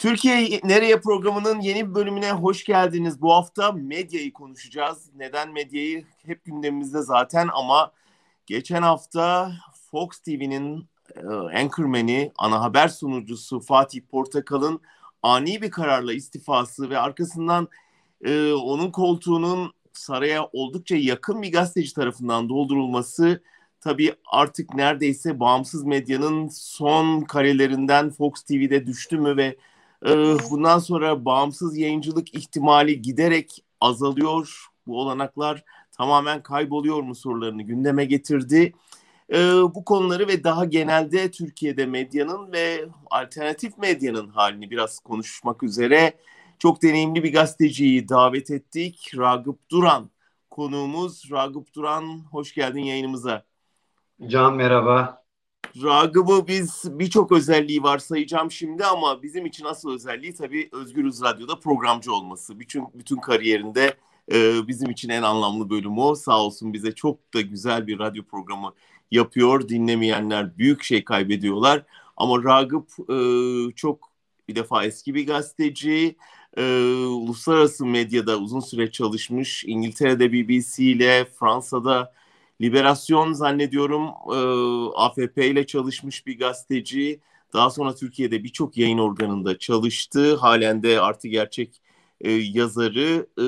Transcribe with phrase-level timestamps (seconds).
[0.00, 3.22] Türkiye Nereye programının yeni bir bölümüne hoş geldiniz.
[3.22, 5.10] Bu hafta medyayı konuşacağız.
[5.14, 7.92] Neden medyayı hep gündemimizde zaten ama
[8.46, 9.52] geçen hafta
[9.90, 11.26] Fox TV'nin e,
[11.60, 14.80] anchorman'i, ana haber sunucusu Fatih Portakal'ın
[15.22, 17.68] ani bir kararla istifası ve arkasından
[18.24, 23.42] e, onun koltuğunun saraya oldukça yakın bir gazeteci tarafından doldurulması
[23.80, 29.56] tabii artık neredeyse bağımsız medyanın son karelerinden Fox TV'de düştü mü ve
[30.06, 30.10] e,
[30.50, 34.66] bundan sonra bağımsız yayıncılık ihtimali giderek azalıyor.
[34.86, 38.72] Bu olanaklar tamamen kayboluyor mu sorularını gündeme getirdi.
[39.32, 46.12] E, bu konuları ve daha genelde Türkiye'de medyanın ve alternatif medyanın halini biraz konuşmak üzere
[46.58, 49.12] çok deneyimli bir gazeteciyi davet ettik.
[49.16, 50.10] Ragıp Duran
[50.50, 51.30] konuğumuz.
[51.30, 53.44] Ragıp Duran hoş geldin yayınımıza.
[54.26, 55.19] Can merhaba.
[55.76, 61.58] Ragıp'ı biz birçok özelliği var sayacağım şimdi ama bizim için asıl özelliği tabii Özgürüz Radyo'da
[61.58, 62.60] programcı olması.
[62.60, 63.94] Bütün bütün kariyerinde
[64.32, 66.14] e, bizim için en anlamlı bölüm o.
[66.14, 68.72] Sağ olsun bize çok da güzel bir radyo programı
[69.10, 69.68] yapıyor.
[69.68, 71.82] Dinlemeyenler büyük şey kaybediyorlar.
[72.16, 73.16] Ama Ragıp e,
[73.74, 74.10] çok
[74.48, 76.16] bir defa eski bir gazeteci,
[76.56, 76.62] e,
[77.04, 79.64] uluslararası medyada uzun süre çalışmış.
[79.66, 82.12] İngiltere'de BBC ile, Fransa'da
[82.60, 84.36] Liberasyon zannediyorum e,
[84.96, 87.20] AFP ile çalışmış bir gazeteci.
[87.52, 90.36] Daha sonra Türkiye'de birçok yayın organında çalıştı.
[90.36, 91.80] Halen de artı gerçek
[92.20, 93.44] e, yazarı e,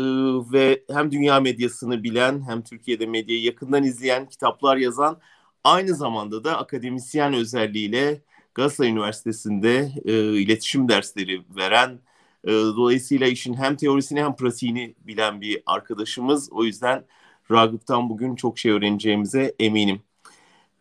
[0.53, 5.21] ve hem dünya medyasını bilen hem Türkiye'de medyayı yakından izleyen, kitaplar yazan
[5.65, 8.23] aynı zamanda da akademisyen özelliğiyle
[8.55, 12.01] Galatasaray Üniversitesi'nde e, iletişim dersleri veren
[12.45, 16.53] e, dolayısıyla işin hem teorisini hem pratiğini bilen bir arkadaşımız.
[16.53, 17.05] O yüzden
[17.51, 20.03] Ragıp'tan bugün çok şey öğreneceğimize eminim.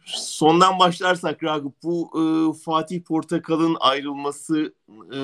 [0.06, 2.24] Sondan başlarsak Ragıp bu e,
[2.64, 5.20] Fatih Portakal'ın ayrılması e,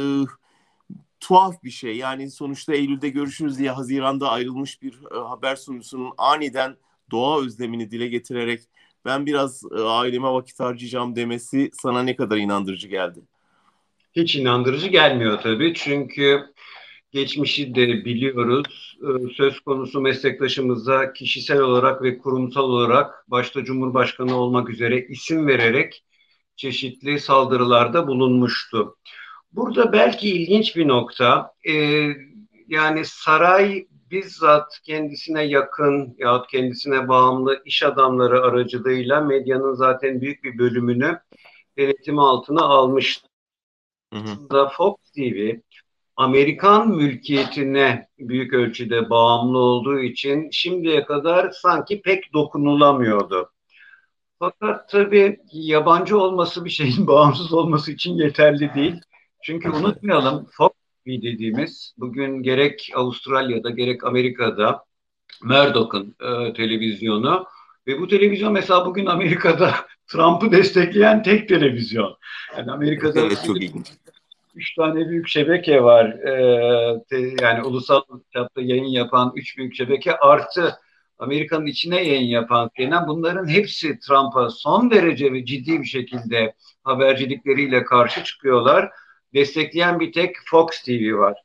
[1.20, 1.98] tuhaf bir şey.
[1.98, 6.78] Yani sonuçta Eylül'de görüşürüz diye Haziran'da ayrılmış bir e, haber sunucusunun aniden
[7.12, 8.62] doğa özlemini dile getirerek
[9.06, 13.20] ben biraz e, aileme vakit harcayacağım demesi sana ne kadar inandırıcı geldi?
[14.14, 15.74] Hiç inandırıcı gelmiyor tabii.
[15.76, 16.54] Çünkü
[17.12, 18.98] geçmişi de biliyoruz.
[19.02, 26.04] Ee, söz konusu meslektaşımıza kişisel olarak ve kurumsal olarak başta Cumhurbaşkanı olmak üzere isim vererek
[26.56, 28.98] çeşitli saldırılarda bulunmuştu.
[29.52, 31.74] Burada belki ilginç bir nokta, e,
[32.68, 40.58] yani saray bizzat kendisine yakın yahut kendisine bağımlı iş adamları aracılığıyla medyanın zaten büyük bir
[40.58, 41.20] bölümünü
[41.78, 43.28] denetimi altına almıştı.
[44.14, 44.70] Hı hı.
[44.78, 45.56] Fox TV
[46.18, 53.52] Amerikan mülkiyetine büyük ölçüde bağımlı olduğu için şimdiye kadar sanki pek dokunulamıyordu.
[54.40, 58.96] Fakat tabii yabancı olması bir şeyin bağımsız olması için yeterli değil.
[59.44, 60.72] Çünkü unutmayalım Fox
[61.06, 64.84] TV dediğimiz bugün gerek Avustralya'da gerek Amerika'da
[65.44, 67.46] Murdoch'un e, televizyonu
[67.88, 69.76] ve bu televizyon mesela bugün Amerika'da
[70.08, 72.18] Trump'ı destekleyen tek televizyon.
[72.58, 73.88] Yani Amerika'da evet, çok ilginç
[74.58, 76.06] üç tane büyük şebeke var.
[76.06, 78.02] Ee, yani ulusal
[78.34, 80.78] çapta yayın yapan üç büyük şebeke artı
[81.20, 86.54] Amerika'nın içine yayın yapan CNN bunların hepsi Trump'a son derece ve ciddi bir şekilde
[86.84, 88.90] habercilikleriyle karşı çıkıyorlar.
[89.34, 91.38] Destekleyen bir tek Fox TV var.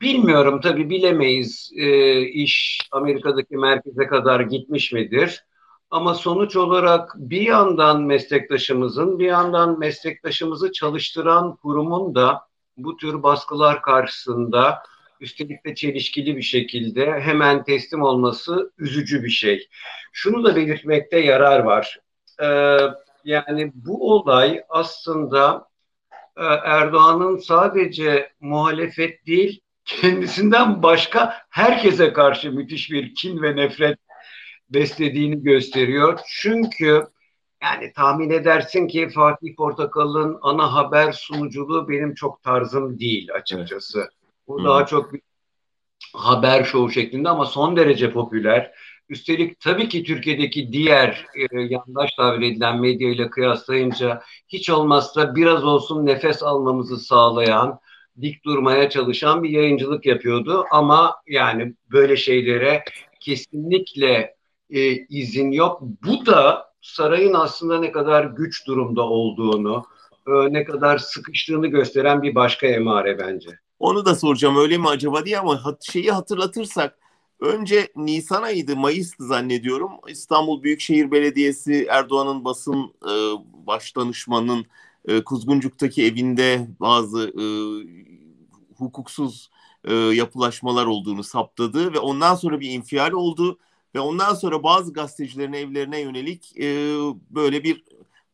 [0.00, 5.44] Bilmiyorum tabi bilemeyiz e, iş Amerika'daki merkeze kadar gitmiş midir?
[5.90, 12.47] Ama sonuç olarak bir yandan meslektaşımızın bir yandan meslektaşımızı çalıştıran kurumun da
[12.78, 14.82] bu tür baskılar karşısında
[15.20, 19.68] üstelik de çelişkili bir şekilde hemen teslim olması üzücü bir şey.
[20.12, 21.98] Şunu da belirtmekte yarar var.
[22.42, 22.78] Ee,
[23.24, 25.68] yani bu olay aslında
[26.36, 33.98] e, Erdoğan'ın sadece muhalefet değil kendisinden başka herkese karşı müthiş bir kin ve nefret
[34.70, 36.20] beslediğini gösteriyor.
[36.28, 37.06] Çünkü
[37.62, 43.98] yani tahmin edersin ki Fatih Portakal'ın ana haber sunuculuğu benim çok tarzım değil açıkçası.
[43.98, 44.08] Evet.
[44.48, 44.64] Bu hmm.
[44.64, 45.20] daha çok bir
[46.14, 48.72] haber şovu şeklinde ama son derece popüler.
[49.08, 55.64] Üstelik tabii ki Türkiye'deki diğer e, yandaş tabir edilen medya ile kıyaslayınca hiç olmazsa biraz
[55.64, 57.80] olsun nefes almamızı sağlayan,
[58.20, 60.64] dik durmaya çalışan bir yayıncılık yapıyordu.
[60.70, 62.84] Ama yani böyle şeylere
[63.20, 64.34] kesinlikle
[64.70, 65.80] e, izin yok.
[65.82, 69.86] Bu da sarayın aslında ne kadar güç durumda olduğunu,
[70.26, 73.50] e, ne kadar sıkıştığını gösteren bir başka emare bence.
[73.78, 76.98] Onu da soracağım öyle mi acaba diye ama şeyi hatırlatırsak
[77.40, 79.90] önce Nisan ayıydı, Mayıs'tı zannediyorum.
[80.08, 83.12] İstanbul Büyükşehir Belediyesi Erdoğan'ın basın e,
[85.04, 87.44] e, Kuzguncuk'taki evinde bazı e,
[88.78, 89.50] hukuksuz
[90.14, 93.58] yapılaşmalar olduğunu saptadı ve ondan sonra bir infial oldu
[93.94, 96.96] ve ondan sonra bazı gazetecilerin evlerine yönelik e,
[97.30, 97.84] böyle bir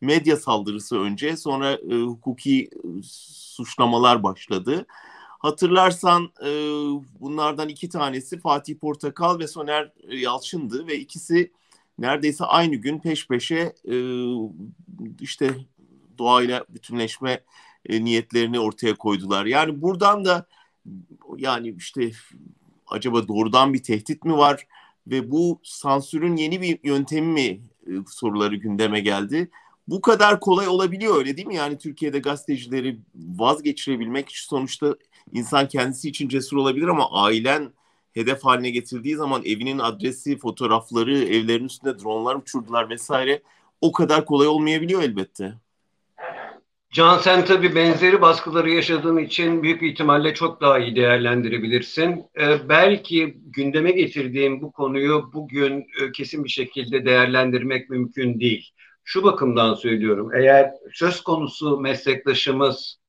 [0.01, 2.69] medya saldırısı önce sonra e, hukuki
[3.03, 4.85] suçlamalar başladı.
[5.39, 6.49] Hatırlarsan e,
[7.19, 11.51] bunlardan iki tanesi Fatih Portakal ve Soner Yalçın'dı ve ikisi
[11.99, 13.95] neredeyse aynı gün peş peşe e,
[15.21, 15.55] işte
[16.17, 17.43] doğayla bütünleşme
[17.85, 19.45] e, niyetlerini ortaya koydular.
[19.45, 20.45] Yani buradan da
[21.37, 22.11] yani işte
[22.87, 24.67] acaba doğrudan bir tehdit mi var
[25.07, 29.49] ve bu sansürün yeni bir yöntemi mi e, soruları gündeme geldi.
[29.87, 31.55] Bu kadar kolay olabiliyor öyle değil mi?
[31.55, 34.95] Yani Türkiye'de gazetecileri vazgeçirebilmek sonuçta
[35.33, 37.73] insan kendisi için cesur olabilir ama ailen
[38.13, 43.41] hedef haline getirdiği zaman evinin adresi, fotoğrafları, evlerin üstünde dronlar uçurdular vesaire
[43.81, 45.55] o kadar kolay olmayabiliyor elbette.
[46.95, 52.25] Can sen tabii benzeri baskıları yaşadığın için büyük ihtimalle çok daha iyi değerlendirebilirsin.
[52.39, 58.69] Ee, belki gündeme getirdiğim bu konuyu bugün e, kesin bir şekilde değerlendirmek mümkün değil.
[59.03, 60.29] Şu bakımdan söylüyorum.
[60.35, 62.99] Eğer söz konusu meslektaşımız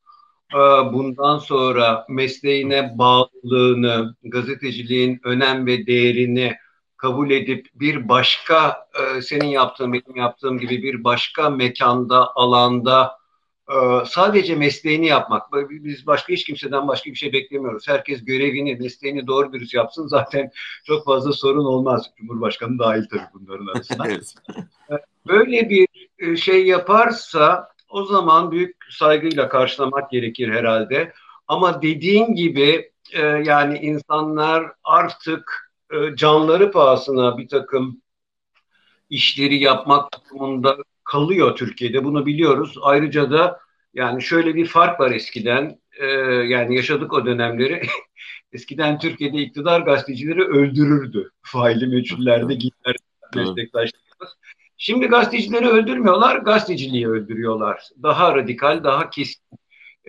[0.55, 0.59] e,
[0.93, 6.55] bundan sonra mesleğine bağlılığını, gazeteciliğin önem ve değerini
[6.97, 13.26] kabul edip bir başka e, senin yaptığın, benim yaptığım gibi bir başka mekanda, alanda
[14.07, 15.53] sadece mesleğini yapmak.
[15.71, 17.89] Biz başka hiç kimseden başka bir şey beklemiyoruz.
[17.89, 20.07] Herkes görevini, mesleğini doğru dürüst yapsın.
[20.09, 20.51] Zaten
[20.85, 22.11] çok fazla sorun olmaz.
[22.17, 24.07] Cumhurbaşkanı dahil tabii bunların arasında.
[24.91, 24.95] Ee,
[25.29, 31.13] böyle bir e, şey yaparsa o zaman büyük saygıyla karşılamak gerekir herhalde.
[31.49, 38.03] Ama dediğin gibi e, yani insanlar artık e, canları pahasına bir takım
[39.11, 40.77] işleri yapmak durumunda
[41.17, 42.05] kalıyor Türkiye'de.
[42.05, 42.75] Bunu biliyoruz.
[42.83, 43.61] Ayrıca da
[43.95, 45.79] yani şöyle bir fark var eskiden.
[46.01, 46.07] E,
[46.53, 47.83] yani yaşadık o dönemleri.
[48.53, 51.31] eskiden Türkiye'de iktidar gazetecileri öldürürdü.
[51.43, 52.97] Faili meçhullerde gider
[53.35, 54.37] meslektaşlarımız.
[54.77, 57.83] Şimdi gazetecileri öldürmüyorlar, gazeteciliği öldürüyorlar.
[58.03, 59.43] Daha radikal, daha kesin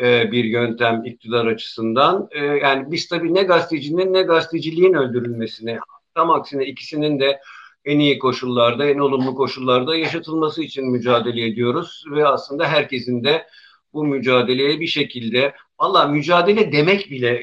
[0.01, 2.27] e, bir yöntem iktidar açısından.
[2.31, 5.79] E, yani biz tabii ne gazetecinin ne gazeteciliğin öldürülmesine,
[6.15, 7.39] tam aksine ikisinin de
[7.87, 13.47] en iyi koşullarda, en olumlu koşullarda yaşatılması için mücadele ediyoruz ve aslında herkesin de
[13.93, 17.41] bu mücadeleye bir şekilde valla mücadele demek bile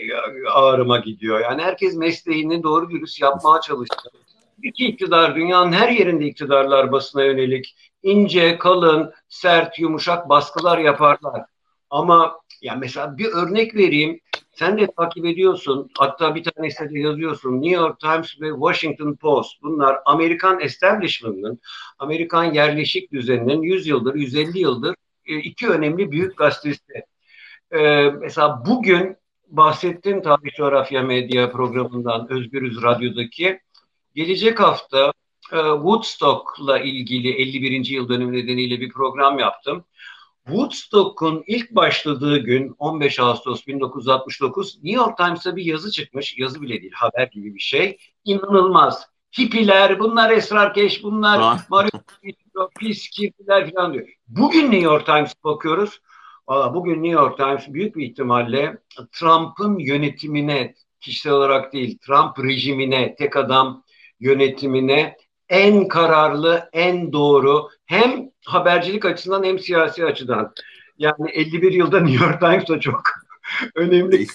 [0.53, 1.41] ağrıma gidiyor.
[1.41, 4.13] Yani herkes mesleğini doğru dürüst yapmaya çalışıyor.
[4.63, 11.43] İki iktidar dünyanın her yerinde iktidarlar basına yönelik ince, kalın, sert, yumuşak baskılar yaparlar.
[11.91, 14.21] Ama ya mesela bir örnek vereyim.
[14.55, 15.91] Sen de takip ediyorsun.
[15.99, 17.63] Hatta bir tanesinde de yazıyorsun.
[17.63, 19.63] New York Times ve Washington Post.
[19.63, 21.61] Bunlar Amerikan establishment'ın,
[21.99, 24.97] Amerikan yerleşik düzeninin 100 yıldır, 150 yıldır
[25.27, 27.05] e, iki önemli büyük gazetesi.
[27.73, 29.17] Ee, mesela bugün
[29.49, 33.61] bahsettiğim Tarih Coğrafya Medya programından Özgürüz Radyo'daki
[34.15, 35.13] gelecek hafta
[35.53, 37.85] e, Woodstock'la ilgili 51.
[37.85, 39.85] yıl dönümü nedeniyle bir program yaptım.
[40.47, 46.39] Woodstock'un ilk başladığı gün 15 Ağustos 1969 New York Times'a bir yazı çıkmış.
[46.39, 47.99] Yazı bile değil, haber gibi bir şey.
[48.25, 49.07] İnanılmaz.
[49.39, 51.91] Hippiler, bunlar esrarkeş, bunlar Mario
[52.79, 54.09] pis kirpiler falan diyor.
[54.29, 56.01] Bugün New York Times bakıyoruz.
[56.49, 58.79] Bugün New York Times büyük bir ihtimalle
[59.13, 63.85] Trump'ın yönetimine, kişisel olarak değil, Trump rejimine, tek adam
[64.21, 65.17] yönetimine
[65.49, 70.53] en kararlı, en doğru hem habercilik açısından hem siyasi açıdan.
[70.99, 73.03] Yani 51 yılda New York Times da çok
[73.75, 74.27] önemli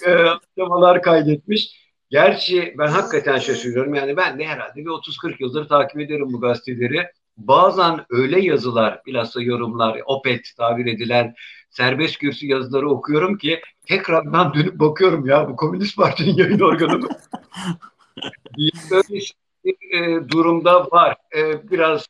[0.96, 1.80] e, kaydetmiş.
[2.10, 3.94] Gerçi ben hakikaten şaşırıyorum.
[3.94, 7.06] Yani ben de herhalde bir 30-40 yıldır takip ederim bu gazeteleri.
[7.36, 11.34] Bazen öyle yazılar, bilhassa yorumlar, opet tabir edilen
[11.70, 17.08] serbest kürsü yazıları okuyorum ki tekrardan dönüp bakıyorum ya bu Komünist Parti'nin yayın organı mı?
[18.90, 19.20] Böyle
[19.70, 21.16] bir e, durumda var.
[21.36, 22.06] E, biraz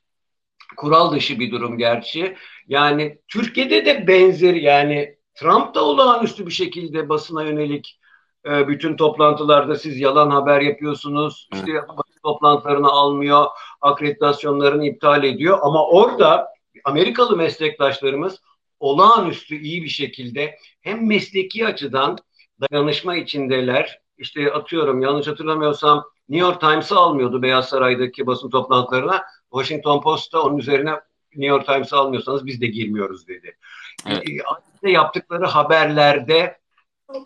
[0.76, 2.36] kural dışı bir durum gerçi.
[2.66, 8.00] Yani Türkiye'de de benzer yani Trump da olağanüstü bir şekilde basına yönelik
[8.46, 11.48] e, bütün toplantılarda siz yalan haber yapıyorsunuz.
[11.52, 13.46] İşte basın toplantılarını almıyor,
[13.80, 16.48] akreditasyonlarını iptal ediyor ama orada
[16.84, 18.40] Amerikalı meslektaşlarımız
[18.80, 22.18] olağanüstü iyi bir şekilde hem mesleki açıdan
[22.60, 24.00] dayanışma içindeler.
[24.20, 29.22] İşte atıyorum yanlış hatırlamıyorsam New York Times'ı almıyordu Beyaz Saray'daki basın toplantılarına.
[29.52, 30.90] Washington Post'ta onun üzerine
[31.34, 33.56] New York Times'ı almıyorsanız biz de girmiyoruz dedi.
[34.06, 34.28] Evet.
[34.82, 36.58] E, yaptıkları haberlerde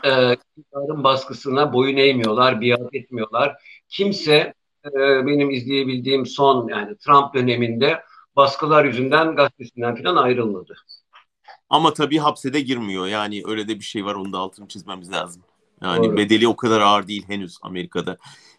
[0.04, 3.56] e, iktidarın baskısına boyun eğmiyorlar, biat etmiyorlar.
[3.88, 4.54] Kimse
[4.86, 8.02] e, benim izleyebildiğim son yani Trump döneminde
[8.36, 10.74] baskılar yüzünden gazetesinden falan ayrılmadı.
[11.68, 13.06] Ama tabii hapse de girmiyor.
[13.06, 14.14] Yani öyle de bir şey var.
[14.14, 15.42] Onu da altını çizmemiz lazım.
[15.82, 16.16] Yani Doğru.
[16.16, 18.16] bedeli o kadar ağır değil henüz Amerika'da.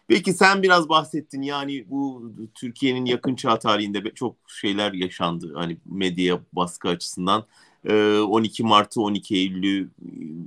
[0.08, 5.52] Peki sen biraz bahsettin yani bu Türkiye'nin yakın çağ tarihinde çok şeyler yaşandı.
[5.54, 7.44] Hani medya baskı açısından.
[7.88, 9.90] 12 Mart'ı, 12 Eylül'ü,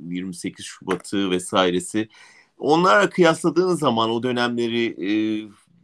[0.10, 2.10] 28 Şubat'ı vesairesi.
[2.58, 4.96] Onlara kıyasladığın zaman o dönemleri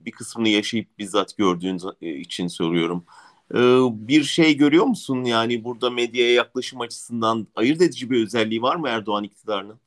[0.05, 3.05] bir kısmını yaşayıp bizzat gördüğün için soruyorum.
[4.07, 5.23] Bir şey görüyor musun?
[5.23, 9.79] Yani burada medyaya yaklaşım açısından ayırt edici bir özelliği var mı Erdoğan iktidarının?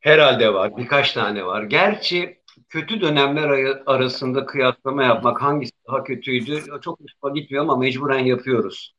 [0.00, 0.76] Herhalde var.
[0.76, 1.62] Birkaç tane var.
[1.62, 8.94] Gerçi kötü dönemler arasında kıyaslama yapmak hangisi daha kötüydü çok hoşuma gitmiyor ama mecburen yapıyoruz.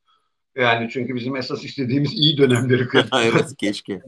[0.56, 3.26] Yani çünkü bizim esas istediğimiz iyi dönemleri kıyaslamak.
[3.32, 4.02] evet keşke.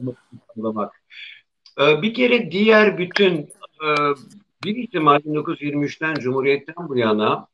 [1.77, 3.49] Bir kere diğer bütün
[4.63, 7.47] bir ihtimal 1923'ten Cumhuriyet'ten bu yana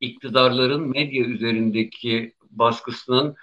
[0.00, 3.36] iktidarların medya üzerindeki baskısının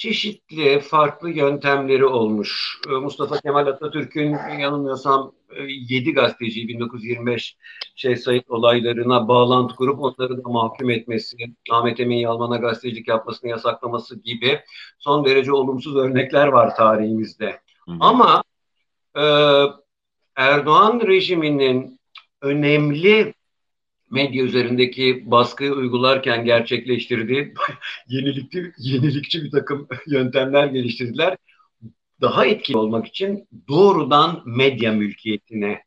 [0.00, 2.80] çeşitli farklı yöntemleri olmuş.
[2.88, 5.32] Ee, Mustafa Kemal Atatürk'ün yanılmıyorsam
[5.68, 7.56] 7 e, gazeteciyi 1925
[7.94, 11.36] şey sayıt olaylarına bağlantı kurup onları da mahkum etmesi,
[11.70, 14.60] Ahmet Emin Yalman'a gazetecilik yapmasını yasaklaması gibi
[14.98, 17.60] son derece olumsuz örnekler var tarihimizde.
[17.88, 17.92] Hı.
[18.00, 18.42] Ama
[19.16, 19.24] e,
[20.36, 22.00] Erdoğan rejiminin
[22.42, 23.34] önemli
[24.10, 27.54] medya üzerindeki baskıyı uygularken gerçekleştirdiği
[28.08, 31.36] yenilikli, yenilikçi bir takım yöntemler geliştirdiler.
[32.20, 35.82] Daha etkili olmak için doğrudan medya mülkiyetine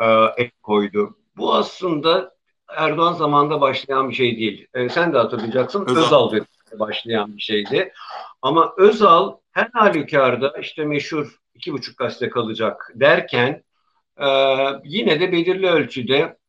[0.00, 1.16] e, ek koydu.
[1.36, 2.34] Bu aslında
[2.76, 4.66] Erdoğan zamanında başlayan bir şey değil.
[4.74, 5.86] E, sen de hatırlayacaksın.
[5.88, 6.44] Özal, Özal
[6.78, 7.92] başlayan bir şeydi.
[8.42, 13.62] Ama Özal her halükarda işte meşhur iki buçuk gazete kalacak derken
[14.20, 14.26] e,
[14.84, 16.39] yine de belirli ölçüde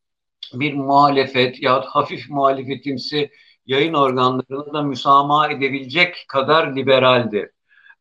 [0.54, 3.30] bir muhalefet ya hafif muhalefetimsi
[3.66, 7.52] yayın organlarına da müsamaha edebilecek kadar liberaldi.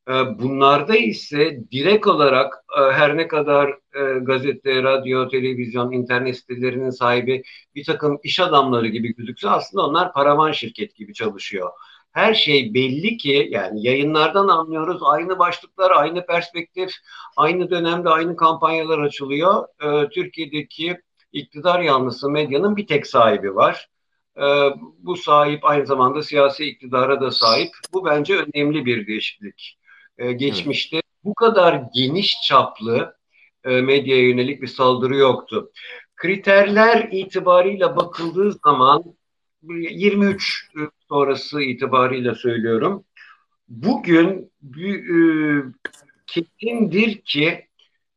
[0.10, 6.90] Ee, bunlarda ise direkt olarak e, her ne kadar e, gazete, radyo, televizyon, internet sitelerinin
[6.90, 7.44] sahibi
[7.76, 11.70] bir takım iş adamları gibi gözükse aslında onlar paravan şirket gibi çalışıyor.
[12.12, 16.92] Her şey belli ki yani yayınlardan anlıyoruz aynı başlıklar, aynı perspektif,
[17.38, 19.68] aynı dönemde aynı kampanyalar açılıyor.
[19.84, 20.98] Ee, Türkiye'deki
[21.34, 23.90] iktidar yanlısı medyanın bir tek sahibi var.
[24.38, 24.46] E,
[25.00, 27.70] bu sahip aynı zamanda siyasi iktidara da sahip.
[27.94, 29.78] Bu bence önemli bir değişiklik.
[30.18, 31.06] E, geçmişte evet.
[31.24, 33.16] bu kadar geniş çaplı
[33.64, 35.72] e, medyaya yönelik bir saldırı yoktu.
[36.16, 39.04] Kriterler itibarıyla bakıldığı zaman
[39.64, 40.70] 23
[41.10, 43.04] sonrası itibarıyla söylüyorum.
[43.68, 45.18] Bugün e,
[46.28, 47.68] kesindir ki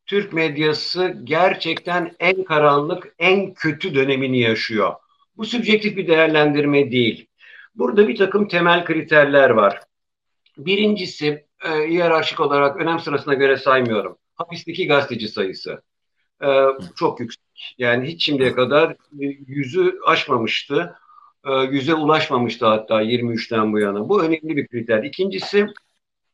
[0.05, 4.93] Türk medyası gerçekten en karanlık, en kötü dönemini yaşıyor.
[5.37, 7.27] Bu subjektif bir değerlendirme değil.
[7.75, 9.79] Burada bir takım temel kriterler var.
[10.57, 14.17] Birincisi, e, hiyerarşik olarak önem sırasına göre saymıyorum.
[14.35, 15.81] Hapisteki gazeteci sayısı.
[16.43, 16.47] E,
[16.95, 17.75] çok yüksek.
[17.77, 18.95] Yani hiç şimdiye kadar
[19.47, 20.95] yüzü aşmamıştı.
[21.47, 24.09] E, yüze ulaşmamıştı hatta 23'ten bu yana.
[24.09, 25.03] Bu önemli bir kriter.
[25.03, 25.67] İkincisi,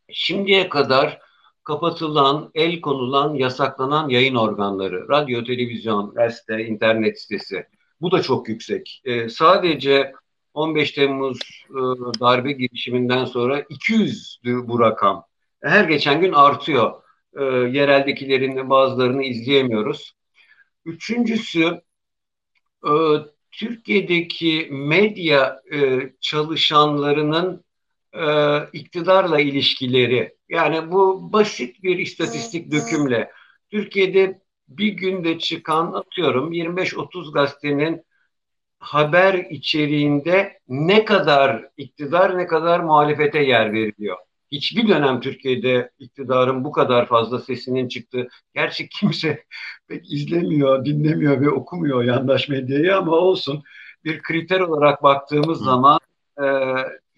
[0.10, 1.20] şimdiye kadar
[1.64, 7.66] kapatılan, el konulan, yasaklanan yayın organları, radyo, televizyon, gazete, internet sitesi.
[8.02, 9.02] Bu da çok yüksek.
[9.06, 10.14] E, sadece
[10.54, 11.40] 15 Temmuz
[11.70, 11.80] e,
[12.20, 15.26] darbe girişiminden sonra 200 bu rakam.
[15.64, 17.02] Her geçen gün artıyor.
[17.38, 20.14] E, yereldekilerin bazılarını izleyemiyoruz.
[20.86, 21.82] Üçüncüsü
[22.86, 22.92] e,
[23.52, 27.64] Türkiye'deki medya e, çalışanlarının
[28.14, 28.26] e,
[28.74, 33.32] iktidarla ilişkileri yani bu basit bir istatistik dökümle
[33.70, 38.06] Türkiye'de bir günde çıkan atıyorum 25-30 gazetenin
[38.80, 44.18] haber içeriğinde ne kadar iktidar ne kadar muhalefete yer veriliyor.
[44.52, 49.44] Hiçbir dönem Türkiye'de iktidarın bu kadar fazla sesinin çıktığı, gerçi kimse
[49.88, 53.64] pek izlemiyor, dinlemiyor ve okumuyor yandaş medyayı ama olsun.
[54.04, 55.64] Bir kriter olarak baktığımız Hı.
[55.64, 56.00] zaman
[56.44, 56.46] e,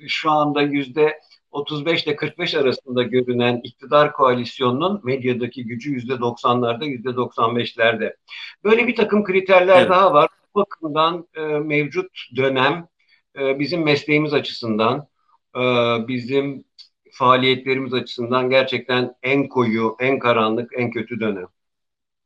[0.08, 1.20] şu anda yüzde
[1.54, 8.16] 35 ile 45 arasında görünen iktidar koalisyonunun medyadaki gücü yüzde 90'larda, yüzde 95'lerde.
[8.64, 9.90] Böyle bir takım kriterler evet.
[9.90, 10.30] daha var.
[10.56, 12.88] Bu bakımdan e, mevcut dönem
[13.40, 15.08] e, bizim mesleğimiz açısından,
[15.56, 15.62] e,
[16.08, 16.64] bizim
[17.12, 21.48] faaliyetlerimiz açısından gerçekten en koyu, en karanlık, en kötü dönem.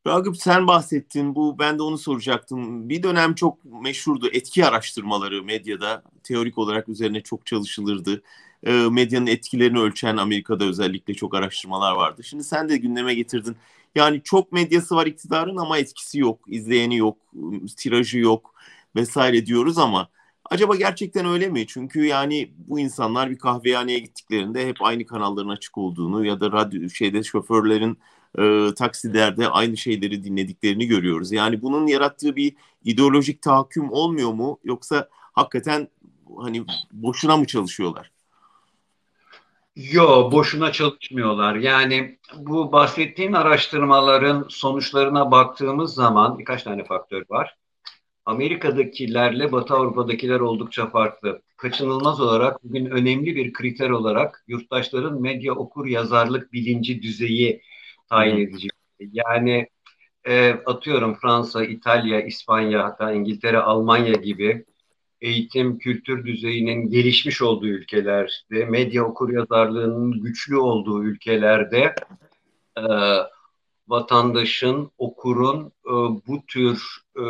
[0.08, 2.90] Ragıp sen bahsettin bu ben de onu soracaktım.
[2.90, 8.24] Bir dönem çok meşhurdu etki araştırmaları medyada teorik olarak üzerine çok çalışılırdı.
[8.64, 12.24] E, medyanın etkilerini ölçen Amerika'da özellikle çok araştırmalar vardı.
[12.24, 13.56] Şimdi sen de gündeme getirdin.
[13.96, 17.18] Yani çok medyası var iktidarın ama etkisi yok, izleyeni yok,
[17.78, 18.54] tirajı yok
[18.96, 20.10] vesaire diyoruz ama
[20.50, 21.68] acaba gerçekten öyle mi?
[21.68, 26.90] Çünkü yani bu insanlar bir kahvehaneye gittiklerinde hep aynı kanalların açık olduğunu ya da radyo
[26.90, 27.98] şeyde şoförlerin
[28.40, 31.32] e, taksilerde aynı şeyleri dinlediklerini görüyoruz.
[31.32, 34.60] Yani bunun yarattığı bir ideolojik tahakküm olmuyor mu?
[34.64, 35.88] Yoksa hakikaten
[36.38, 38.12] hani boşuna mı çalışıyorlar?
[39.78, 41.56] Yo, boşuna çalışmıyorlar.
[41.56, 47.56] Yani bu bahsettiğin araştırmaların sonuçlarına baktığımız zaman birkaç tane faktör var.
[48.26, 51.42] Amerika'dakilerle Batı Avrupa'dakiler oldukça farklı.
[51.58, 57.62] Kaçınılmaz olarak bugün önemli bir kriter olarak yurttaşların medya okur yazarlık bilinci düzeyi
[58.10, 58.68] tayin edici.
[59.00, 59.68] Yani
[60.28, 64.66] e, atıyorum Fransa, İtalya, İspanya hatta İngiltere, Almanya gibi
[65.22, 71.96] eğitim, kültür düzeyinin gelişmiş olduğu ülkelerde, medya okur yazarlığının güçlü olduğu ülkelerde
[72.78, 72.84] e,
[73.88, 75.94] vatandaşın, okurun e,
[76.28, 76.84] bu tür
[77.16, 77.26] e,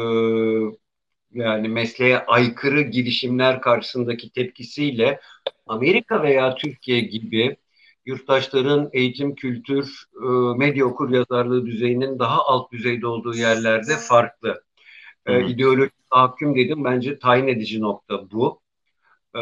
[1.31, 5.19] yani mesleğe aykırı girişimler karşısındaki tepkisiyle
[5.67, 7.57] Amerika veya Türkiye gibi
[8.05, 10.27] yurttaşların eğitim, kültür, e,
[10.57, 14.66] medya okur yazarlığı düzeyinin daha alt düzeyde olduğu yerlerde farklı.
[15.27, 18.61] E, ideolojik tahakküm dedim bence tayin edici nokta bu.
[19.35, 19.41] E,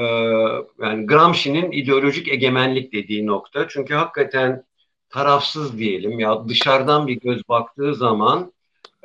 [0.81, 3.67] yani Gramsci'nin ideolojik egemenlik dediği nokta.
[3.67, 4.63] Çünkü hakikaten
[5.09, 8.53] tarafsız diyelim ya dışarıdan bir göz baktığı zaman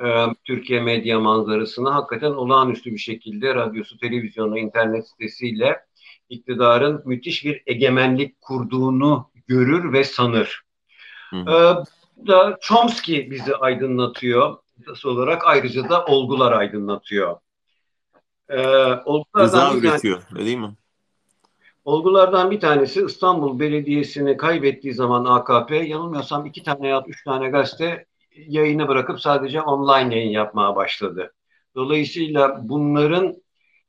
[0.03, 5.79] e, Türkiye medya manzarasına hakikaten olağanüstü bir şekilde radyosu, televizyonu, internet sitesiyle
[6.29, 10.61] iktidarın müthiş bir egemenlik kurduğunu görür ve sanır.
[11.29, 11.49] Hı hı.
[11.49, 14.57] Ee, da Chomsky bizi aydınlatıyor.
[14.87, 17.37] Nasıl olarak ayrıca da olgular aydınlatıyor.
[18.49, 18.67] Ee,
[19.05, 20.73] olgulardan Rıza üretiyor, yani, değil mi?
[21.85, 28.05] Olgulardan bir tanesi İstanbul Belediyesi'ni kaybettiği zaman AKP, yanılmıyorsam iki tane ya üç tane gazete
[28.35, 31.33] yayını bırakıp sadece online yayın yapmaya başladı.
[31.75, 33.35] Dolayısıyla bunların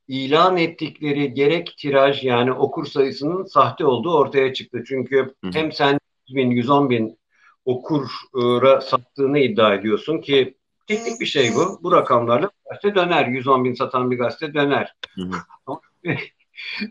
[0.08, 4.84] ilan ettikleri gerek tiraj yani okur sayısının sahte olduğu ortaya çıktı.
[4.86, 7.18] Çünkü hem sen 100 bin, 110 bin
[7.64, 10.54] okura sattığını iddia ediyorsun ki
[10.86, 11.80] teknik bir şey bu.
[11.82, 13.26] Bu rakamlarla gazete döner.
[13.26, 14.94] 110 bin satan bir gazete döner.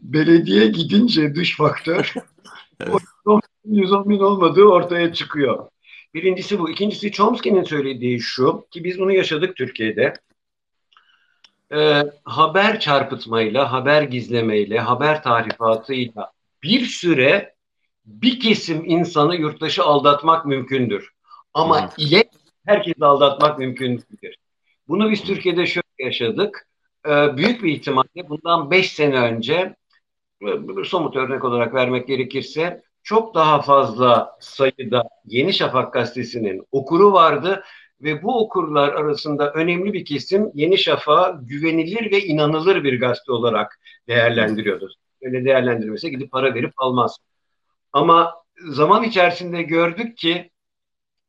[0.01, 2.13] Belediye gidince dış faktör
[2.79, 2.93] evet.
[3.65, 5.67] 110 bin olmadığı ortaya çıkıyor.
[6.13, 6.69] Birincisi bu.
[6.69, 10.13] İkincisi Chomsky'nin söylediği şu ki biz bunu yaşadık Türkiye'de
[11.73, 16.31] e, haber çarpıtmayla, haber gizlemeyle, haber tarifatıyla
[16.63, 17.55] bir süre
[18.05, 21.09] bir kesim insanı yurttaşı aldatmak mümkündür.
[21.53, 21.89] Ama hmm.
[21.97, 22.23] ile
[22.65, 24.37] herkesi aldatmak mümkün değildir.
[24.87, 26.67] Bunu biz Türkiye'de şöyle yaşadık.
[27.07, 29.75] E, büyük bir ihtimalle bundan beş sene önce
[30.41, 37.63] bir somut örnek olarak vermek gerekirse çok daha fazla sayıda Yeni Şafak gazetesinin okuru vardı
[38.01, 43.79] ve bu okurlar arasında önemli bir kesim Yeni Şafak'a güvenilir ve inanılır bir gazete olarak
[44.07, 44.89] değerlendiriyordu.
[45.21, 47.17] Öyle değerlendirmese gidip para verip almaz.
[47.93, 48.33] Ama
[48.69, 50.50] zaman içerisinde gördük ki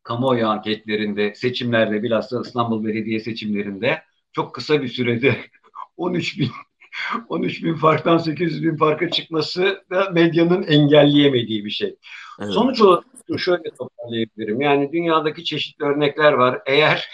[0.02, 5.36] kamuoyu anketlerinde, seçimlerde bilhassa İstanbul Belediye seçimlerinde çok kısa bir sürede
[5.96, 6.48] 13 bin
[7.28, 11.96] 13 bin farktan 800 bin farka çıkması da medyanın engelleyemediği bir şey.
[12.40, 12.52] Evet.
[12.52, 13.04] Sonuç olarak
[13.38, 14.60] şöyle toparlayabilirim.
[14.60, 16.62] Yani dünyadaki çeşitli örnekler var.
[16.66, 17.08] Eğer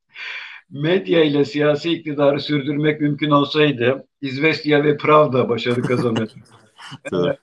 [0.70, 6.30] medya ile siyasi iktidarı sürdürmek mümkün olsaydı İzvestiya ve Pravda başarı kazanır.
[7.12, 7.38] evet.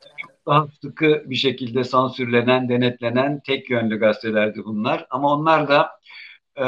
[0.48, 5.08] Daha sıkı bir şekilde sansürlenen, denetlenen tek yönlü gazetelerdi bunlar.
[5.10, 5.92] Ama onlar da
[6.60, 6.68] e,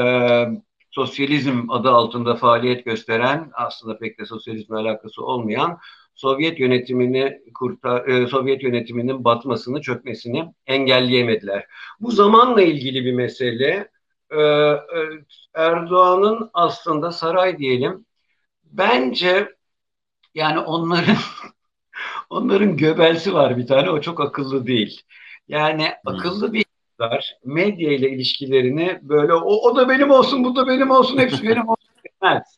[0.91, 5.79] sosyalizm adı altında faaliyet gösteren, aslında pek de sosyalizmle alakası olmayan
[6.17, 11.65] Sovyet yönetimini kurtar, e, Sovyet yönetiminin batmasını, çökmesini engelleyemediler.
[11.99, 13.89] Bu zamanla ilgili bir mesele.
[14.31, 14.79] E, e,
[15.53, 18.05] Erdoğan'ın aslında saray diyelim.
[18.63, 19.55] Bence
[20.35, 21.17] yani onların
[22.29, 23.89] onların göbelsi var bir tane.
[23.89, 25.01] O çok akıllı değil.
[25.47, 26.15] Yani hmm.
[26.15, 30.91] akıllı bir iktidar medya ile ilişkilerini böyle o, o da benim olsun, bu da benim
[30.91, 31.89] olsun, hepsi benim olsun
[32.21, 32.57] demez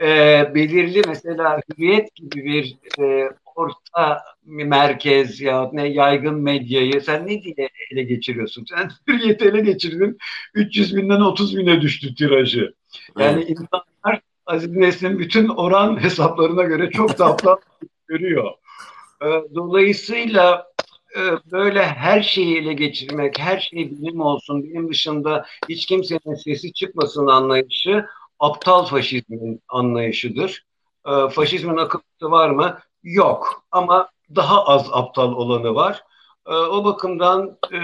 [0.00, 0.06] e,
[0.54, 7.68] belirli mesela hürriyet gibi bir e, orta merkez ya ne yaygın medyayı sen ne diye
[7.90, 8.64] ele geçiriyorsun?
[8.68, 10.18] Sen hürriyeti ele geçirdin
[10.54, 12.74] 300 binden 30 bine düştü tirajı.
[13.18, 13.50] Yani evet.
[13.50, 17.36] insanlar Aziz Nesin'in bütün oran hesaplarına göre çok daha
[18.08, 18.52] görüyor.
[19.22, 20.72] E, dolayısıyla
[21.16, 21.20] e,
[21.52, 27.26] böyle her şeyi ele geçirmek, her şey bilim olsun, bilim dışında hiç kimsenin sesi çıkmasın
[27.26, 28.06] anlayışı
[28.38, 30.64] aptal faşizmin anlayışıdır.
[31.06, 32.78] E, faşizmin akıllısı var mı?
[33.02, 33.64] Yok.
[33.70, 36.02] Ama daha az aptal olanı var.
[36.46, 37.78] E, o bakımdan e,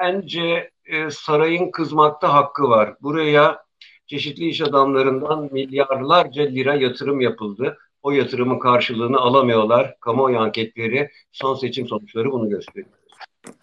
[0.00, 2.94] bence e, sarayın kızmakta hakkı var.
[3.02, 3.64] Buraya
[4.06, 7.78] çeşitli iş adamlarından milyarlarca lira yatırım yapıldı.
[8.08, 10.00] O yatırımın karşılığını alamıyorlar.
[10.00, 12.86] Kamuoyu anketleri, son seçim sonuçları bunu gösteriyor.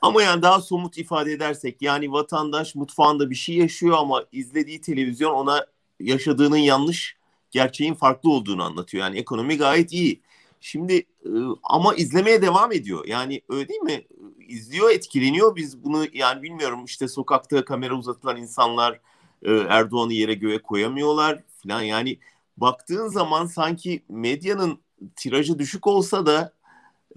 [0.02, 5.34] Ama yani daha somut ifade edersek yani vatandaş mutfağında bir şey yaşıyor ama izlediği televizyon
[5.34, 5.66] ona
[6.00, 7.18] yaşadığının yanlış
[7.52, 9.04] gerçeğin farklı olduğunu anlatıyor.
[9.04, 10.22] Yani ekonomi gayet iyi.
[10.62, 10.94] Şimdi
[11.26, 11.30] e,
[11.64, 13.06] ama izlemeye devam ediyor.
[13.08, 14.06] Yani öyle değil mi?
[14.48, 15.56] İzliyor, etkileniyor.
[15.56, 19.00] Biz bunu yani bilmiyorum işte sokakta kamera uzatılan insanlar
[19.44, 21.82] e, Erdoğan'ı yere göğe koyamıyorlar falan.
[21.82, 22.18] Yani
[22.58, 24.80] baktığın zaman sanki medyanın
[25.16, 26.54] tirajı düşük olsa da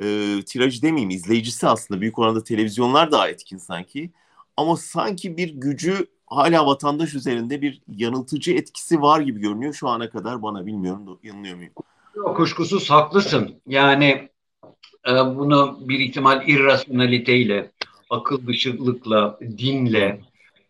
[0.02, 0.04] e,
[0.46, 4.10] tiraj demeyeyim izleyicisi aslında büyük oranda televizyonlar daha etkin sanki.
[4.56, 10.10] Ama sanki bir gücü hala vatandaş üzerinde bir yanıltıcı etkisi var gibi görünüyor şu ana
[10.10, 11.72] kadar bana bilmiyorum yanılıyor muyum?
[12.16, 13.60] Yok, kuşkusuz haklısın.
[13.66, 14.28] Yani
[15.08, 17.70] e, bunu bir ihtimal irrasyonaliteyle,
[18.10, 20.20] akıl dışılıkla, dinle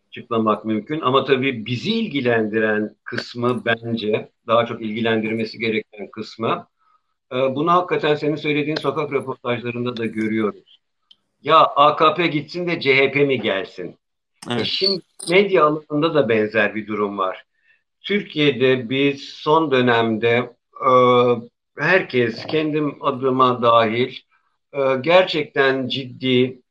[0.08, 1.00] açıklamak mümkün.
[1.00, 6.66] Ama tabii bizi ilgilendiren kısmı bence daha çok ilgilendirmesi gereken kısmı
[7.32, 10.80] e, bunu hakikaten senin söylediğin sokak röportajlarında da görüyoruz.
[11.42, 13.96] Ya AKP gitsin de CHP mi gelsin?
[14.50, 14.60] Evet.
[14.60, 17.44] E şimdi medya alanında da benzer bir durum var.
[18.00, 20.52] Türkiye'de biz son dönemde
[20.86, 20.92] e,
[21.78, 24.16] herkes kendim adıma dahil
[24.72, 26.62] e, gerçekten ciddi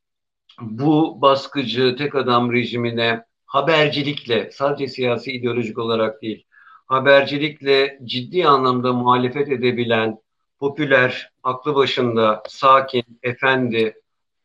[0.60, 6.44] bu baskıcı tek adam rejimine habercilikle sadece siyasi ideolojik olarak değil
[6.88, 10.18] habercilikle ciddi anlamda muhalefet edebilen
[10.58, 13.94] popüler, aklı başında, sakin, efendi,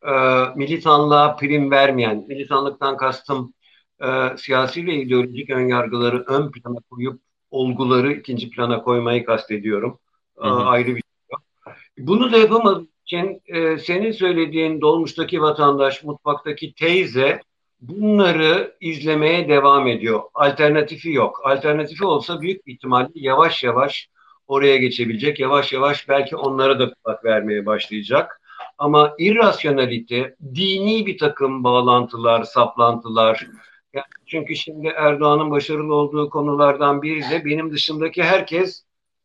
[0.02, 0.12] e,
[0.56, 3.54] militanlığa prim vermeyen, militanlıktan kastım
[4.02, 9.98] e, siyasi ve ideolojik önyargıları ön plana koyup olguları ikinci plana koymayı kastediyorum.
[10.36, 10.64] Hı hı.
[10.64, 11.74] ayrı bir şey.
[11.98, 17.40] Bunu da yapamadığı için e, senin söylediğin dolmuştaki vatandaş, mutfaktaki teyze
[17.80, 20.22] bunları izlemeye devam ediyor.
[20.34, 21.40] Alternatifi yok.
[21.44, 24.08] Alternatifi olsa büyük ihtimalle yavaş yavaş
[24.46, 25.40] oraya geçebilecek.
[25.40, 28.40] Yavaş yavaş belki onlara da kulak vermeye başlayacak.
[28.78, 33.46] Ama irrasyonalite, dini bir takım bağlantılar, saplantılar,
[33.94, 38.84] yani çünkü şimdi Erdoğan'ın başarılı olduğu konulardan biri de benim dışındaki herkes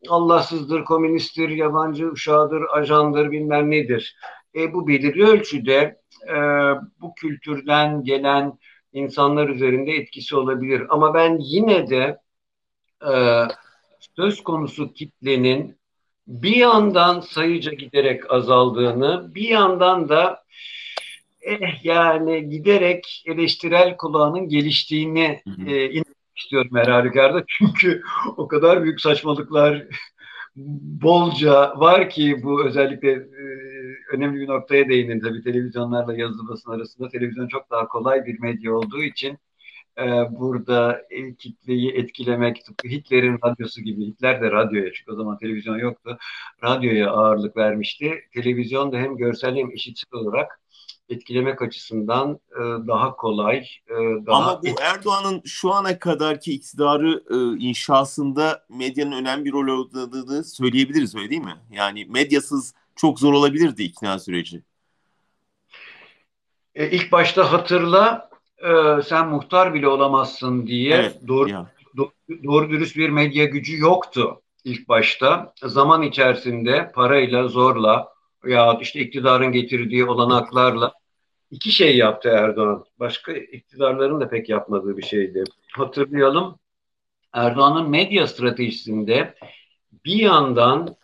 [0.10, 4.18] Allahsızdır, komünisttir, yabancı uşağıdır, ajandır, bilmem nedir.
[4.56, 6.36] E, bu belirli ölçüde e,
[7.02, 8.60] bu kültürden gelen
[8.94, 10.84] insanlar üzerinde etkisi olabilir.
[10.90, 12.20] Ama ben yine de
[13.12, 13.14] e,
[14.16, 15.80] söz konusu kitlenin
[16.28, 20.44] bir yandan sayıca giderek azaldığını, bir yandan da
[21.42, 27.44] eh, yani giderek eleştirel kulağının geliştiğini e, inanmak istiyorum her halükarda.
[27.48, 28.02] Çünkü
[28.38, 29.84] o kadar büyük saçmalıklar
[31.02, 33.44] bolca var ki bu özellikle e,
[34.14, 37.10] önemli bir noktaya değindin tabii televizyonlarla yazılı basın arasında.
[37.10, 39.38] Televizyon çok daha kolay bir medya olduğu için
[39.98, 40.06] e,
[40.40, 45.78] burada e, kitleyi etkilemek, tıpkı Hitler'in radyosu gibi, Hitler de radyoya çünkü o zaman televizyon
[45.78, 46.18] yoktu,
[46.64, 48.14] radyoya ağırlık vermişti.
[48.34, 50.60] Televizyon da hem görsel hem işitsel olarak
[51.10, 53.58] etkilemek açısından e, daha kolay.
[53.88, 53.96] E,
[54.26, 60.44] daha Ama bu Erdoğan'ın şu ana kadarki iktidarı e, inşasında medyanın önemli bir rol oynadığını
[60.44, 61.58] söyleyebiliriz öyle değil mi?
[61.72, 64.62] Yani medyasız çok zor olabilirdi ikna süreci.
[66.76, 71.50] E, ilk başta hatırla e, sen muhtar bile olamazsın diye evet, doğru,
[71.98, 72.12] do,
[72.44, 75.54] doğru dürüst bir medya gücü yoktu ilk başta.
[75.64, 78.14] Zaman içerisinde parayla zorla
[78.46, 80.94] ya işte iktidarın getirdiği olanaklarla
[81.52, 82.86] iki şey yaptı Erdoğan.
[83.00, 85.44] Başka iktidarların da pek yapmadığı bir şeydi.
[85.72, 86.60] Hatırlayalım
[87.34, 89.36] Erdoğan'ın medya stratejisinde
[90.06, 90.96] bir yandan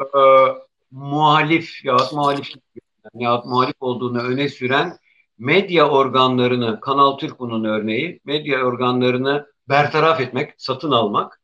[0.00, 0.20] e,
[0.90, 2.48] muhalif ya muhalif
[3.14, 4.98] ya muhalif olduğunu öne süren
[5.38, 11.40] medya organlarını, Kanal Türk bunun örneği, medya organlarını bertaraf etmek, satın almak.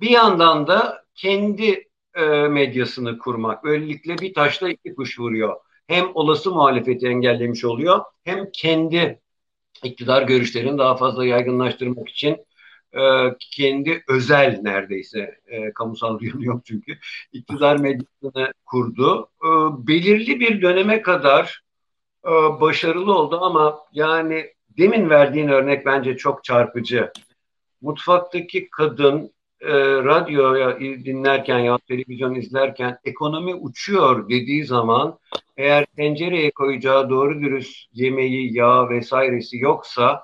[0.00, 3.64] Bir yandan da kendi e, medyasını kurmak.
[3.64, 5.56] Böylelikle bir taşla iki kuş vuruyor.
[5.86, 9.20] Hem olası muhalefeti engellemiş oluyor, hem kendi
[9.84, 12.36] iktidar görüşlerini daha fazla yaygınlaştırmak için
[12.94, 13.00] e,
[13.40, 16.98] kendi özel neredeyse e, kamusal yönü yok çünkü
[17.32, 19.28] iktidar medyasını kurdu.
[19.44, 19.48] E,
[19.86, 21.62] belirli bir döneme kadar
[22.26, 24.46] e, başarılı oldu ama yani
[24.78, 27.12] demin verdiğin örnek bence çok çarpıcı.
[27.80, 29.72] Mutfaktaki kadın e,
[30.04, 35.18] radyoya dinlerken ya televizyon izlerken ekonomi uçuyor dediği zaman
[35.56, 40.22] eğer tencereye koyacağı doğru dürüst yemeği, yağ vesairesi yoksa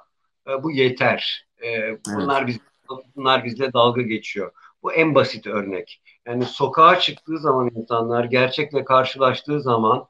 [0.48, 1.45] e, bu yeter.
[1.62, 2.48] E, bunlar evet.
[2.48, 2.58] biz
[3.16, 4.52] bunlar bizle dalga geçiyor.
[4.82, 6.02] Bu en basit örnek.
[6.26, 10.06] Yani sokağa çıktığı zaman insanlar gerçekle karşılaştığı zaman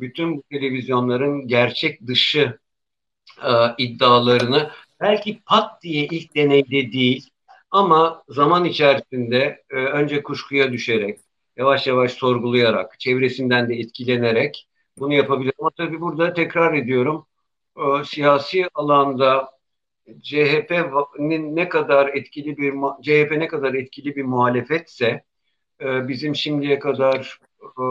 [0.00, 2.58] bütün bu televizyonların gerçek dışı
[3.44, 7.30] e, iddialarını belki pat diye ilk deneyde değil
[7.70, 11.20] ama zaman içerisinde e, önce kuşkuya düşerek,
[11.56, 15.52] yavaş yavaş sorgulayarak, çevresinden de etkilenerek bunu yapabilir.
[15.58, 17.26] Ama tabii burada tekrar ediyorum
[17.76, 19.50] e, siyasi alanda
[20.22, 25.22] CHP'nin ne kadar etkili bir CHP ne kadar etkili bir muhalefetse
[25.80, 27.84] e, bizim şimdiye kadar e,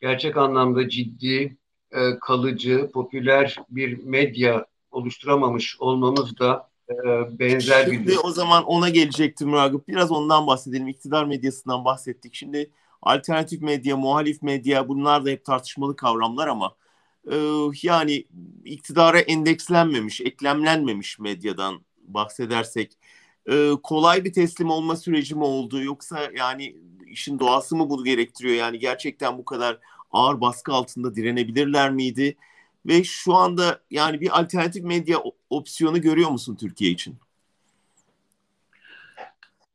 [0.00, 1.56] gerçek anlamda ciddi,
[1.92, 6.68] e, kalıcı, popüler bir medya oluşturamamış olmamız da
[7.30, 8.12] benzer Şimdi bir...
[8.12, 9.88] Şimdi o zaman ona gelecektim Ragıp.
[9.88, 10.88] Biraz ondan bahsedelim.
[10.88, 12.34] İktidar medyasından bahsettik.
[12.34, 12.70] Şimdi
[13.02, 16.74] alternatif medya, muhalif medya bunlar da hep tartışmalı kavramlar ama
[17.30, 17.36] e,
[17.82, 18.24] yani
[18.64, 22.98] iktidara endekslenmemiş, eklemlenmemiş medyadan bahsedersek
[23.50, 28.54] e, kolay bir teslim olma süreci mi oldu yoksa yani işin doğası mı bunu gerektiriyor?
[28.54, 29.78] Yani gerçekten bu kadar
[30.10, 32.36] ağır baskı altında direnebilirler miydi?
[32.86, 35.18] Ve şu anda yani bir alternatif medya
[35.50, 37.16] opsiyonu görüyor musun Türkiye için?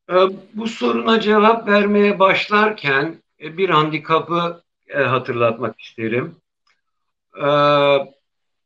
[0.09, 0.13] Ee,
[0.53, 6.35] bu soruna cevap vermeye başlarken e, bir handikapı e, hatırlatmak isterim.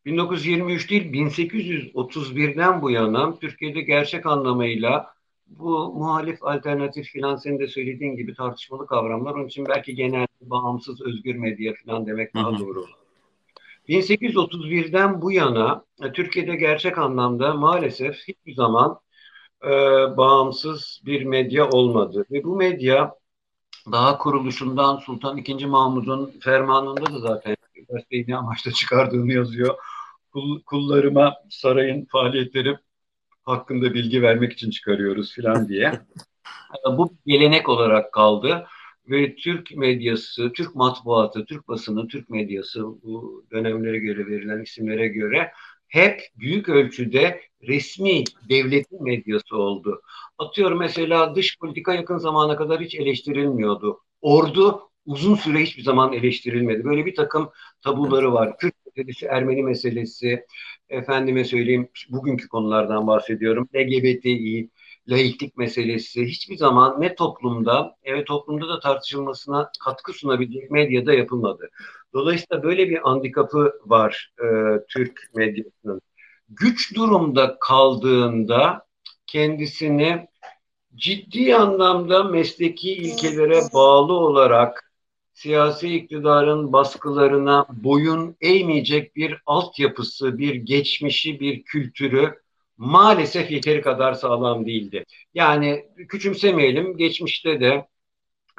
[0.05, 5.13] 1923 ee, değil 1831'den bu yana Türkiye'de gerçek anlamıyla
[5.47, 9.33] bu muhalif alternatif filan senin de söylediğin gibi tartışmalı kavramlar.
[9.33, 12.85] Onun için belki genel bağımsız özgür medya filan demek daha doğru
[13.89, 18.99] 1831'den bu yana e, Türkiye'de gerçek anlamda maalesef hiçbir zaman
[19.63, 19.69] e,
[20.17, 22.25] bağımsız bir medya olmadı.
[22.31, 23.15] Ve bu medya
[23.91, 25.65] daha kuruluşundan Sultan II.
[25.65, 27.55] Mahmud'un fermanında da zaten
[27.93, 29.75] gazeteyi ne amaçla çıkardığını yazıyor.
[30.31, 32.77] Kul, kullarıma sarayın faaliyetleri
[33.43, 36.01] hakkında bilgi vermek için çıkarıyoruz filan diye.
[36.97, 38.67] Bu gelenek olarak kaldı
[39.09, 45.51] ve Türk medyası, Türk matbuatı, Türk basını, Türk medyası bu dönemlere göre verilen isimlere göre
[45.87, 50.01] hep büyük ölçüde resmi devletin medyası oldu.
[50.37, 53.99] Atıyorum mesela dış politika yakın zamana kadar hiç eleştirilmiyordu.
[54.21, 56.83] Ordu uzun süre hiçbir zaman eleştirilmedi.
[56.83, 58.57] Böyle bir takım tabuları var.
[58.57, 60.45] Kürt meselesi, Ermeni meselesi,
[60.89, 63.69] efendime söyleyeyim bugünkü konulardan bahsediyorum.
[63.75, 64.69] LGBTİ,
[65.07, 71.69] laiklik meselesi hiçbir zaman ne toplumda, evet toplumda da tartışılmasına katkı sunabilecek medyada yapılmadı.
[72.13, 74.45] Dolayısıyla böyle bir handikapı var e,
[74.89, 76.01] Türk medyasının.
[76.49, 78.85] Güç durumda kaldığında
[79.27, 80.27] kendisini
[80.95, 84.82] ciddi anlamda mesleki ilkelere bağlı olarak
[85.33, 92.43] siyasi iktidarın baskılarına boyun eğmeyecek bir altyapısı, bir geçmişi, bir kültürü
[92.77, 95.05] maalesef yeteri kadar sağlam değildi.
[95.33, 97.87] Yani küçümsemeyelim, geçmişte de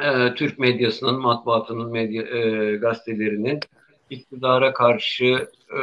[0.03, 3.61] e, Türk medyasının, matbuatının, medya, e, gazetelerinin
[4.11, 5.79] iktidara karşı e,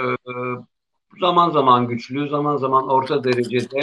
[1.19, 3.79] zaman zaman güçlü, zaman zaman orta derecede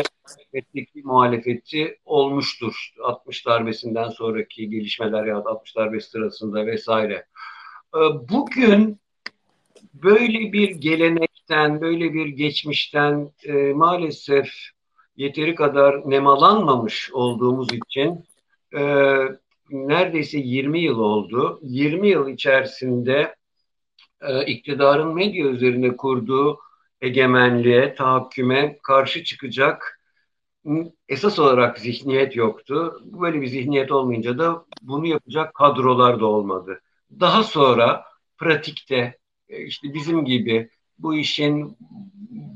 [0.53, 2.95] mesleki muhalefetçi olmuştur.
[3.03, 7.27] 60 darbesinden sonraki gelişmeler ya da 60 darbesi sırasında vesaire.
[7.95, 9.01] E, bugün
[9.95, 14.49] böyle bir gelenekten, böyle bir geçmişten e, maalesef
[15.17, 18.25] yeteri kadar nemalanmamış olduğumuz için
[18.77, 18.83] e,
[19.71, 21.61] neredeyse 20 yıl oldu.
[21.63, 23.35] 20 yıl içerisinde
[24.23, 26.59] e, iktidarın medya üzerine kurduğu
[27.01, 29.98] egemenliğe, tahakküme karşı çıkacak
[31.09, 33.03] esas olarak zihniyet yoktu.
[33.05, 36.81] Böyle bir zihniyet olmayınca da bunu yapacak kadrolar da olmadı.
[37.21, 38.05] Daha sonra
[38.39, 39.19] pratikte
[39.49, 41.77] e, işte bizim gibi bu işin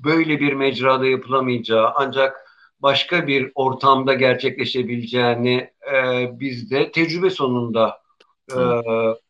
[0.05, 2.37] böyle bir mecrada yapılamayacağı ancak
[2.81, 8.03] başka bir ortamda gerçekleşebileceğini e, biz de tecrübe sonunda
[8.51, 8.59] e,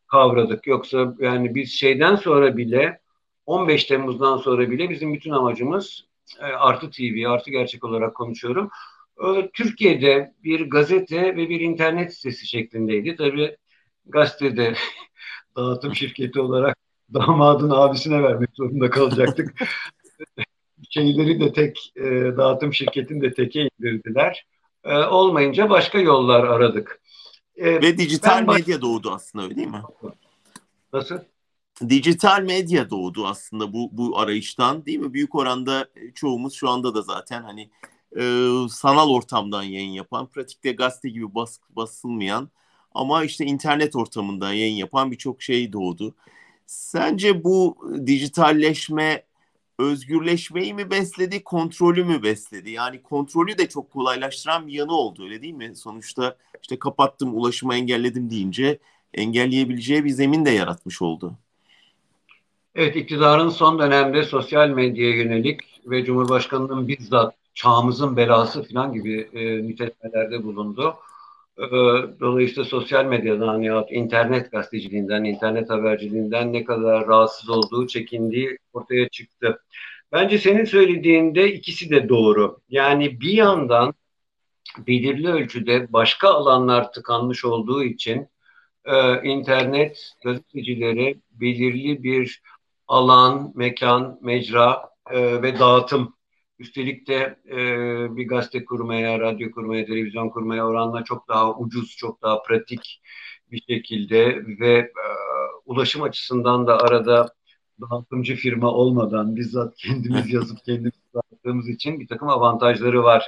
[0.07, 0.67] kavradık.
[0.67, 2.99] Yoksa yani biz şeyden sonra bile
[3.45, 6.05] 15 Temmuz'dan sonra bile bizim bütün amacımız
[6.39, 8.69] Artı TV, Artı Gerçek olarak konuşuyorum.
[9.25, 13.15] E, Türkiye'de bir gazete ve bir internet sitesi şeklindeydi.
[13.15, 13.57] Tabii
[14.05, 14.73] gazetede
[15.55, 16.77] dağıtım şirketi olarak
[17.13, 19.53] damadın abisine vermek zorunda kalacaktık.
[20.89, 22.03] Şeyleri de tek e,
[22.37, 24.45] dağıtım şirketini de teke indirdiler.
[24.83, 27.01] E, olmayınca başka yollar aradık.
[27.55, 29.81] E, Ve dijital medya doğdu aslında öyle değil mi?
[30.93, 31.19] Nasıl?
[31.89, 35.13] Dijital medya doğdu aslında bu bu arayıştan değil mi?
[35.13, 37.69] Büyük oranda e, çoğumuz şu anda da zaten hani
[38.17, 38.23] e,
[38.69, 42.49] sanal ortamdan yayın yapan, pratikte gazete gibi bas, basılmayan
[42.93, 46.15] ama işte internet ortamından yayın yapan birçok şey doğdu.
[46.65, 49.23] Sence bu dijitalleşme
[49.79, 52.71] özgürleşmeyi mi besledi, kontrolü mü besledi?
[52.71, 55.75] Yani kontrolü de çok kolaylaştıran bir yanı oldu öyle değil mi?
[55.75, 58.79] Sonuçta işte kapattım, ulaşımı engelledim deyince
[59.13, 61.37] engelleyebileceği bir zemin de yaratmış oldu.
[62.75, 69.63] Evet, iktidarın son dönemde sosyal medyaya yönelik ve Cumhurbaşkanı'nın bizzat çağımızın belası falan gibi e,
[69.67, 70.95] nitelemelerde bulundu.
[71.59, 71.63] Ee,
[72.19, 79.61] dolayısıyla sosyal medyadan ya internet gazeteciliğinden, internet haberciliğinden ne kadar rahatsız olduğu, çekindiği ortaya çıktı.
[80.11, 82.59] Bence senin söylediğinde ikisi de doğru.
[82.69, 83.93] Yani bir yandan
[84.87, 88.27] belirli ölçüde başka alanlar tıkanmış olduğu için
[88.85, 92.41] e, internet gazetecileri belirli bir
[92.93, 96.13] alan, mekan, mecra e, ve dağıtım
[96.59, 97.57] Üstelik de e,
[98.17, 103.01] bir gazete kurmaya, radyo kurmaya, televizyon kurmaya oranla çok daha ucuz, çok daha pratik
[103.51, 105.05] bir şekilde ve e,
[105.65, 107.33] ulaşım açısından da arada
[107.81, 113.23] dağıtımcı firma olmadan bizzat kendimiz yazıp kendimiz dağıttığımız için bir takım avantajları var.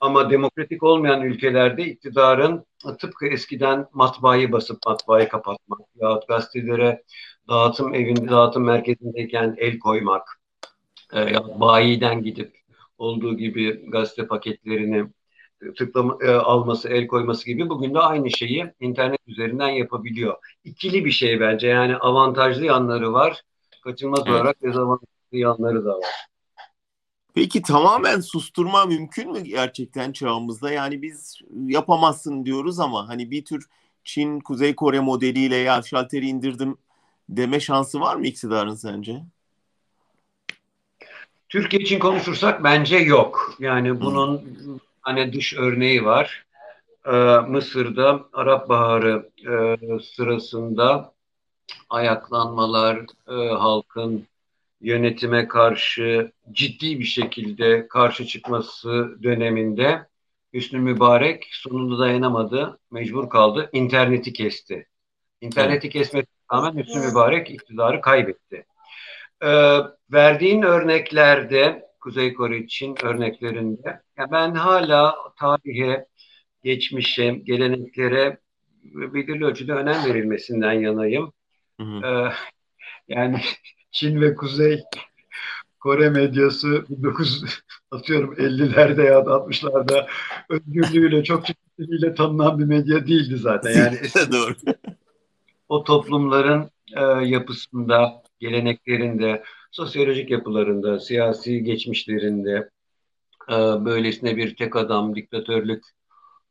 [0.00, 2.64] Ama demokratik olmayan ülkelerde iktidarın
[2.98, 7.02] tıpkı eskiden matbaayı basıp matbaayı kapatmak yahut gazetelere
[7.48, 10.40] dağıtım evinde, dağıtım merkezindeyken el koymak
[11.14, 12.60] e, bayiden gidip
[12.98, 15.06] olduğu gibi gazete paketlerini
[15.78, 20.36] tıklama, e, alması, el koyması gibi bugün de aynı şeyi internet üzerinden yapabiliyor.
[20.64, 21.68] İkili bir şey bence.
[21.68, 23.42] Yani avantajlı yanları var.
[23.84, 24.30] Kaçınılmaz evet.
[24.30, 26.29] olarak dezavantajlı yanları da var.
[27.34, 30.70] Peki tamamen susturma mümkün mü gerçekten çağımızda?
[30.70, 33.66] Yani biz yapamazsın diyoruz ama hani bir tür
[34.04, 36.76] Çin, Kuzey Kore modeliyle ya şalteri indirdim
[37.28, 39.22] deme şansı var mı iktidarın sence?
[41.48, 43.54] Türkiye için konuşursak bence yok.
[43.58, 44.58] Yani bunun
[45.00, 46.44] hani dış örneği var.
[47.06, 47.10] Ee,
[47.48, 51.12] Mısır'da Arap Baharı e, sırasında
[51.90, 52.96] ayaklanmalar,
[53.28, 54.26] e, halkın
[54.80, 60.06] yönetime karşı ciddi bir şekilde karşı çıkması döneminde
[60.54, 64.86] Hüsnü Mübarek sonunda dayanamadı, mecbur kaldı, interneti kesti.
[65.40, 68.64] İnterneti kesmesine rağmen Hüsnü Mübarek iktidarı kaybetti.
[69.42, 69.78] Ee,
[70.12, 76.06] verdiğin örneklerde, Kuzey Kore için örneklerinde, ya ben hala tarihe,
[76.64, 78.38] geçmişe, geleneklere
[78.84, 81.32] belirli ölçüde önem verilmesinden yanayım.
[81.80, 82.06] Hı hı.
[82.06, 82.32] Ee,
[83.08, 83.40] yani
[83.92, 84.82] Çin ve Kuzey
[85.80, 87.44] Kore medyası 19
[87.90, 90.06] atıyorum 50'lerde ya da 60'larda
[90.48, 93.70] özgürlüğüyle çok çeşitliliğiyle tanınan bir medya değildi zaten.
[93.70, 93.98] Yani
[94.32, 94.54] Doğru.
[95.68, 102.70] o toplumların e, yapısında, geleneklerinde, sosyolojik yapılarında, siyasi geçmişlerinde
[103.48, 105.84] e, böylesine bir tek adam diktatörlük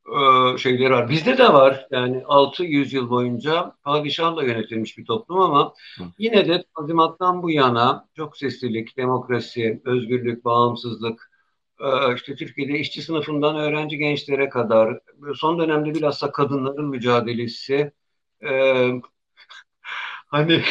[0.09, 1.09] e, şeyleri var.
[1.09, 1.87] Bizde de var.
[1.91, 5.73] Yani 600 yıl boyunca padişahla yönetilmiş bir toplum ama
[6.17, 11.31] yine de Tanzimat'tan bu yana çok seslilik, demokrasi, özgürlük, bağımsızlık,
[11.79, 14.99] e, işte Türkiye'de işçi sınıfından öğrenci gençlere kadar
[15.35, 17.91] son dönemde bilhassa kadınların mücadelesi
[20.27, 20.63] hani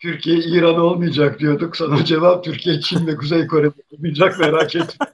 [0.00, 1.76] Türkiye İran olmayacak diyorduk.
[1.76, 5.06] Sana cevap Türkiye Çin ve Kuzey Kore olmayacak merak etme.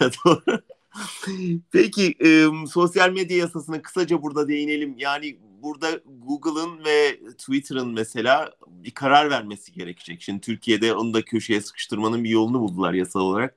[0.00, 0.58] Doğru.
[1.72, 4.94] Peki e, sosyal medya yasasına kısaca burada değinelim.
[4.98, 10.22] Yani burada Google'ın ve Twitter'ın mesela bir karar vermesi gerekecek.
[10.22, 13.56] Şimdi Türkiye'de onu da köşeye sıkıştırmanın bir yolunu buldular yasal olarak.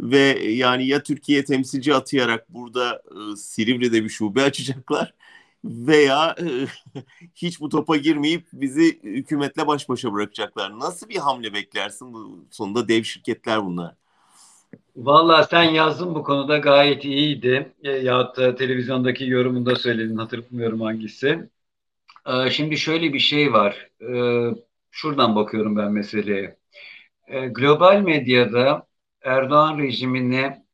[0.00, 5.14] Ve yani ya Türkiye temsilci atayarak burada e, Silivri'de bir şube açacaklar
[5.64, 6.36] veya
[7.34, 10.78] hiç bu topa girmeyip bizi hükümetle baş başa bırakacaklar.
[10.78, 12.12] Nasıl bir hamle beklersin?
[12.14, 13.94] Bu sonunda dev şirketler bunlar.
[14.96, 17.72] Valla sen yazdın bu konuda gayet iyiydi.
[17.82, 21.48] E, ya da televizyondaki yorumunda söyledin hatırlamıyorum hangisi.
[22.26, 23.88] E, şimdi şöyle bir şey var.
[24.00, 24.14] E,
[24.90, 26.56] şuradan bakıyorum ben meseleye.
[27.50, 28.86] Global medyada
[29.22, 30.64] Erdoğan rejimini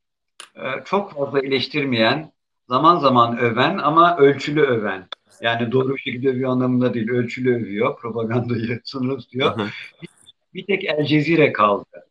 [0.85, 2.33] çok fazla eleştirmeyen
[2.69, 5.09] zaman zaman öven ama ölçülü öven.
[5.41, 7.09] Yani doğru bir şekilde övüyor anlamında değil.
[7.11, 7.97] Ölçülü övüyor.
[7.99, 9.59] Propagandayı sınırlı tutuyor.
[10.03, 10.09] bir,
[10.55, 12.10] bir tek El Cezire kaldı.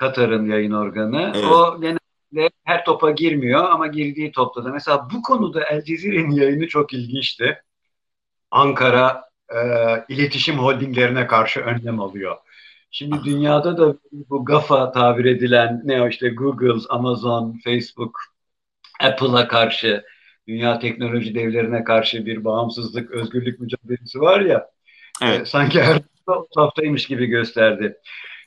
[0.00, 1.32] Katar'ın yayın organı.
[1.34, 1.44] Evet.
[1.44, 4.68] O genelde her topa girmiyor ama girdiği topta da.
[4.68, 7.62] Mesela bu konuda El Cezire'nin yayını çok ilginçti.
[8.50, 9.58] Ankara e,
[10.08, 12.36] iletişim holdinglerine karşı önlem alıyor.
[12.90, 18.20] Şimdi dünyada da bu GAFA tabir edilen ne o işte Google, Amazon, Facebook,
[19.00, 20.04] Apple'a karşı,
[20.48, 24.70] dünya teknoloji devlerine karşı bir bağımsızlık, özgürlük mücadelesi var ya.
[25.22, 25.40] Evet.
[25.40, 26.00] E, sanki her
[26.54, 27.96] haftaymış gibi gösterdi.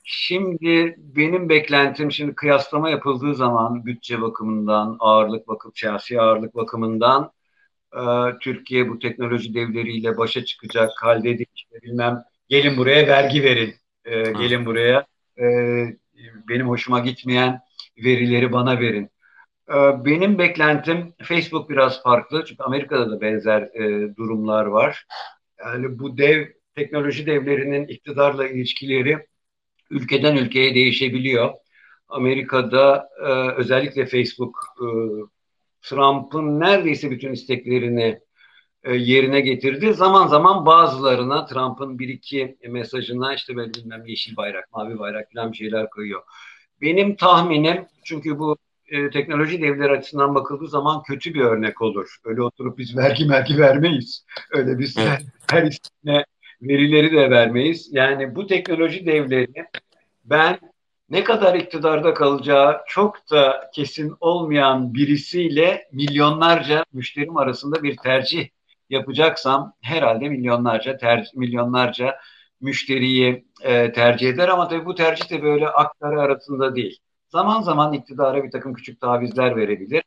[0.04, 7.32] Şimdi benim beklentim şimdi kıyaslama yapıldığı zaman bütçe bakımından, ağırlık bakım, siyasi ağırlık bakımından
[7.94, 8.02] e,
[8.42, 11.46] Türkiye bu teknoloji devleriyle başa çıkacak halde değil.
[11.56, 13.76] İşte bilmem gelin buraya vergi verin,
[14.06, 15.06] e, gelin buraya
[15.40, 15.44] e,
[16.50, 17.62] benim hoşuma gitmeyen
[17.98, 19.10] verileri bana verin.
[19.70, 25.06] Ee, benim beklentim Facebook biraz farklı çünkü Amerika'da da benzer e, durumlar var.
[25.60, 29.28] Yani bu dev teknoloji devlerinin iktidarla ilişkileri
[29.90, 31.54] ülkeden ülkeye değişebiliyor.
[32.08, 34.88] Amerika'da e, özellikle Facebook e,
[35.82, 38.20] Trump'ın neredeyse bütün isteklerini
[38.84, 39.94] e, yerine getirdi.
[39.94, 45.52] Zaman zaman bazılarına Trump'ın bir iki mesajına işte böyle bilmem yeşil bayrak, mavi bayrak falan
[45.52, 46.22] bir şeyler koyuyor.
[46.82, 48.58] Benim tahminim çünkü bu
[48.88, 52.18] e, teknoloji devleri açısından bakıldığı zaman kötü bir örnek olur.
[52.26, 54.26] Öyle oturup biz vergi vergi vermeyiz.
[54.52, 54.98] Öyle biz
[55.52, 56.26] her istine
[56.68, 57.90] verileri de vermeyiz.
[57.92, 59.66] Yani bu teknoloji devleri
[60.26, 60.60] ben
[61.10, 68.48] ne kadar iktidarda kalacağı çok da kesin olmayan birisiyle milyonlarca müşterim arasında bir tercih
[68.90, 72.16] yapacaksam herhalde milyonlarca ter, milyonlarca
[72.62, 77.00] müşteriyi e, tercih eder ama tabii bu tercih de böyle aktarı arasında değil.
[77.30, 80.04] Zaman zaman iktidara bir takım küçük tavizler verebilir.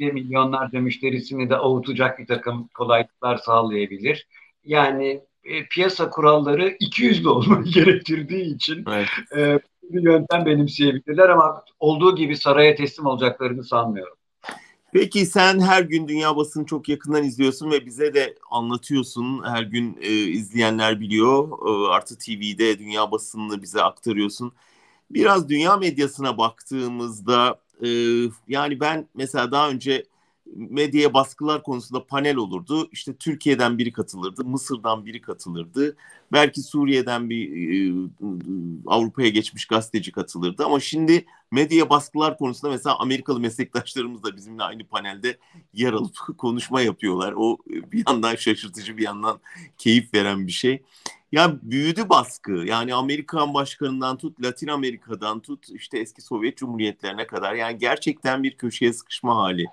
[0.00, 4.26] e, milyonlarca müşterisini de avutacak bir takım kolaylıklar sağlayabilir.
[4.64, 9.08] Yani e, piyasa kuralları 200'lü olmayı gerektirdiği için evet.
[9.36, 14.16] e, bir yöntem benimseyebilirler ama olduğu gibi saraya teslim olacaklarını sanmıyorum.
[14.92, 19.42] Peki sen her gün dünya basını çok yakından izliyorsun ve bize de anlatıyorsun.
[19.44, 21.48] Her gün e, izleyenler biliyor.
[21.68, 24.52] E, Artı TV'de dünya basınını bize aktarıyorsun.
[25.10, 27.88] Biraz dünya medyasına baktığımızda e,
[28.48, 30.04] yani ben mesela daha önce
[30.56, 32.88] medyaya baskılar konusunda panel olurdu.
[32.92, 35.96] İşte Türkiye'den biri katılırdı, Mısır'dan biri katılırdı.
[36.32, 38.08] Belki Suriye'den bir e,
[38.86, 40.64] Avrupa'ya geçmiş gazeteci katılırdı.
[40.64, 45.38] Ama şimdi medyaya baskılar konusunda mesela Amerikalı meslektaşlarımız da bizimle aynı panelde
[45.74, 47.34] yer alıp konuşma yapıyorlar.
[47.36, 49.40] O bir yandan şaşırtıcı bir yandan
[49.78, 50.82] keyif veren bir şey.
[51.32, 52.52] Ya büyüdü baskı.
[52.52, 57.54] Yani Amerikan başkanından tut, Latin Amerika'dan tut, işte eski Sovyet Cumhuriyetlerine kadar.
[57.54, 59.66] Yani gerçekten bir köşeye sıkışma hali.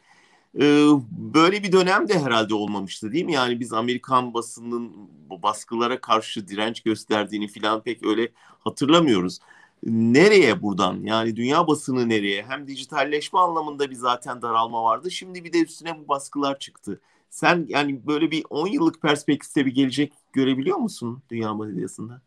[0.56, 3.34] Ee, böyle bir dönem de herhalde olmamıştı değil mi?
[3.34, 4.92] Yani biz Amerikan basının
[5.30, 9.40] baskılara karşı direnç gösterdiğini falan pek öyle hatırlamıyoruz.
[9.84, 11.00] Nereye buradan?
[11.04, 12.44] Yani dünya basını nereye?
[12.44, 15.12] Hem dijitalleşme anlamında bir zaten daralma vardı.
[15.12, 17.02] Şimdi bir de üstüne bu baskılar çıktı.
[17.30, 22.22] Sen yani böyle bir 10 yıllık perspektifte bir gelecek görebiliyor musun dünya medyasında?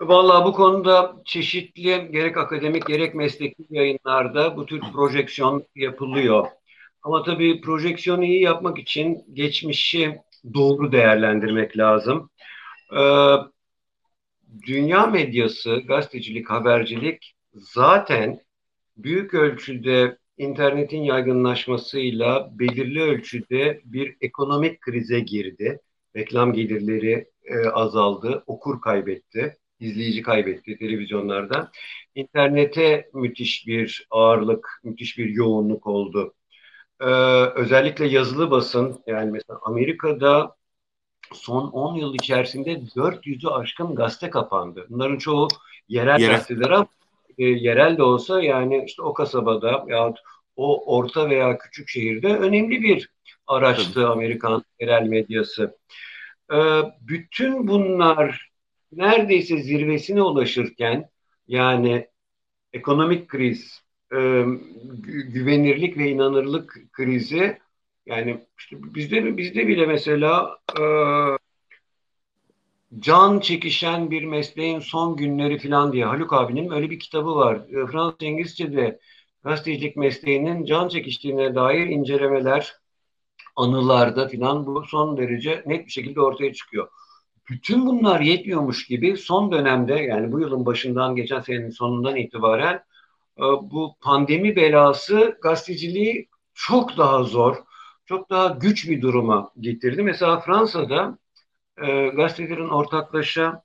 [0.00, 6.46] Vallahi bu konuda çeşitli gerek akademik gerek mesleki yayınlarda bu tür projeksiyon yapılıyor.
[7.02, 10.18] Ama tabii projeksiyonu iyi yapmak için geçmişi
[10.54, 12.30] doğru değerlendirmek lazım.
[12.98, 13.34] Ee,
[14.66, 18.40] dünya medyası, gazetecilik, habercilik zaten
[18.96, 25.80] büyük ölçüde internetin yaygınlaşmasıyla belirli ölçüde bir ekonomik krize girdi.
[26.16, 31.70] Reklam gelirleri e, azaldı, okur kaybetti izleyici kaybetti televizyonlarda.
[32.14, 36.34] İnternete müthiş bir ağırlık, müthiş bir yoğunluk oldu.
[37.00, 37.04] Ee,
[37.54, 40.56] özellikle yazılı basın, yani mesela Amerika'da
[41.32, 44.86] son 10 yıl içerisinde 400'ü aşkın gazete kapandı.
[44.90, 45.48] Bunların çoğu
[45.88, 46.34] yerel, yerel.
[46.34, 46.86] gazeteler ama
[47.38, 50.18] e, yerel de olsa yani işte o kasabada yahut
[50.56, 53.10] o orta veya küçük şehirde önemli bir
[53.46, 55.76] araçtı Amerikan yerel medyası.
[56.52, 58.45] Ee, bütün bunlar
[58.96, 61.10] neredeyse zirvesine ulaşırken
[61.48, 62.08] yani
[62.72, 63.82] ekonomik kriz,
[64.12, 64.16] e,
[65.28, 67.58] güvenirlik ve inanırlık krizi
[68.06, 70.82] yani işte bizde bizde bile mesela e,
[73.00, 77.56] can çekişen bir mesleğin son günleri falan diye Haluk abinin öyle bir kitabı var.
[77.56, 79.00] E, Fransız İngilizce'de
[79.44, 82.74] gazetecilik mesleğinin can çekiştiğine dair incelemeler
[83.56, 86.88] anılarda filan bu son derece net bir şekilde ortaya çıkıyor
[87.48, 92.74] bütün bunlar yetmiyormuş gibi son dönemde yani bu yılın başından geçen senenin sonundan itibaren
[93.38, 97.56] e, bu pandemi belası gazeteciliği çok daha zor,
[98.06, 100.02] çok daha güç bir duruma getirdi.
[100.02, 101.18] Mesela Fransa'da
[101.82, 103.62] e, gazetelerin ortaklaşa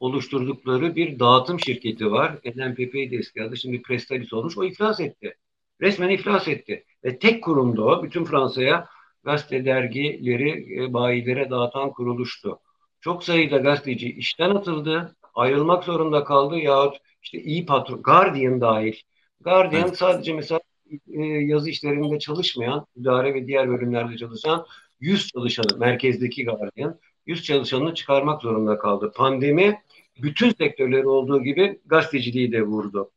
[0.00, 2.38] oluşturdukları bir dağıtım şirketi var.
[2.56, 4.58] NMPP'ydi eski adı, şimdi Prestalis olmuş.
[4.58, 5.34] O iflas etti.
[5.80, 6.84] Resmen iflas etti.
[7.04, 8.02] Ve tek kurumda o.
[8.02, 8.88] Bütün Fransa'ya
[9.24, 12.58] gazete dergileri e, bayilere dağıtan kuruluştu.
[13.00, 18.94] Çok sayıda gazeteci işten atıldı, ayrılmak zorunda kaldı yahut işte iyi patron, Guardian dahil.
[19.40, 19.96] Guardian evet.
[19.96, 20.60] sadece mesela
[21.08, 24.66] e, yazı işlerinde çalışmayan, idare ve diğer bölümlerde çalışan
[25.00, 29.12] 100 çalışanı, merkezdeki Guardian, 100 çalışanını çıkarmak zorunda kaldı.
[29.16, 29.78] Pandemi
[30.22, 33.10] bütün sektörleri olduğu gibi gazeteciliği de vurdu.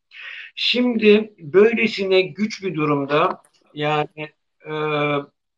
[0.55, 3.41] Şimdi böylesine güç bir durumda
[3.73, 4.29] yani
[4.65, 4.73] e,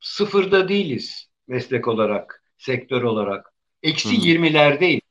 [0.07, 3.53] sıfırda değiliz meslek olarak, sektör olarak.
[3.83, 5.01] Eksi yirmilerdeyiz.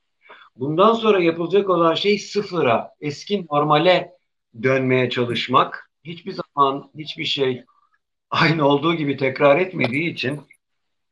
[0.55, 4.11] Bundan sonra yapılacak olan şey sıfıra, eski normale
[4.63, 5.89] dönmeye çalışmak.
[6.03, 7.63] Hiçbir zaman hiçbir şey
[8.29, 10.41] aynı olduğu gibi tekrar etmediği için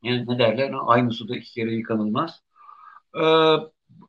[0.04, 2.42] yani ne derler aynı suda iki kere yıkanılmaz.
[3.16, 3.56] Ee,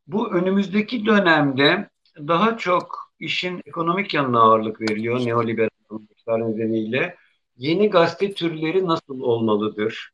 [0.07, 7.17] bu önümüzdeki dönemde daha çok işin ekonomik yanına ağırlık veriliyor neoliberal amaçlar nedeniyle
[7.57, 10.11] yeni gazete türleri nasıl olmalıdır?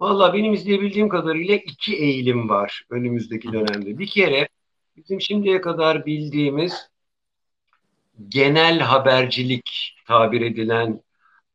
[0.00, 3.98] Valla benim izleyebildiğim kadarıyla iki eğilim var önümüzdeki dönemde.
[3.98, 4.48] Bir kere
[4.96, 6.90] bizim şimdiye kadar bildiğimiz
[8.28, 11.00] genel habercilik tabir edilen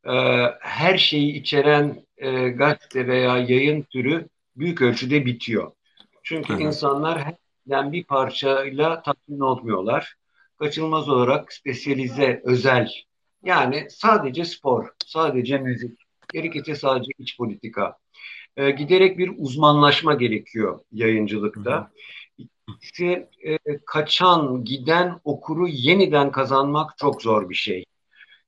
[0.04, 0.12] e,
[0.60, 5.72] her şeyi içeren e, gazete veya yayın türü büyük ölçüde bitiyor.
[6.22, 6.62] Çünkü Hı-hı.
[6.62, 7.24] insanlar
[7.68, 10.14] her bir parçayla tatmin olmuyorlar.
[10.58, 12.90] Kaçınılmaz olarak spesyalize, özel
[13.44, 15.98] yani sadece spor, sadece müzik,
[16.32, 17.96] gerekirse sadece iç politika.
[18.56, 21.90] E, giderek bir uzmanlaşma gerekiyor yayıncılıkta.
[22.68, 27.84] İkisi e, kaçan, giden okuru yeniden kazanmak çok zor bir şey.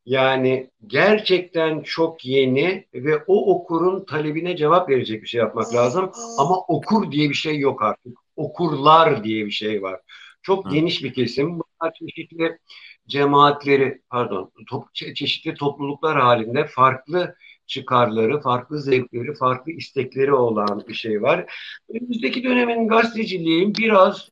[0.06, 6.12] Yani gerçekten çok yeni ve o okurun talebine cevap verecek bir şey yapmak lazım.
[6.38, 8.18] Ama okur diye bir şey yok artık.
[8.36, 10.00] Okurlar diye bir şey var.
[10.42, 11.50] Çok geniş bir kesim.
[11.50, 12.58] Bunlar çeşitli
[13.06, 17.34] cemaatleri, pardon, top, çeşitli topluluklar halinde farklı
[17.66, 21.52] çıkarları, farklı zevkleri, farklı istekleri olan bir şey var.
[21.88, 24.28] Önümüzdeki dönemin gazeteciliği biraz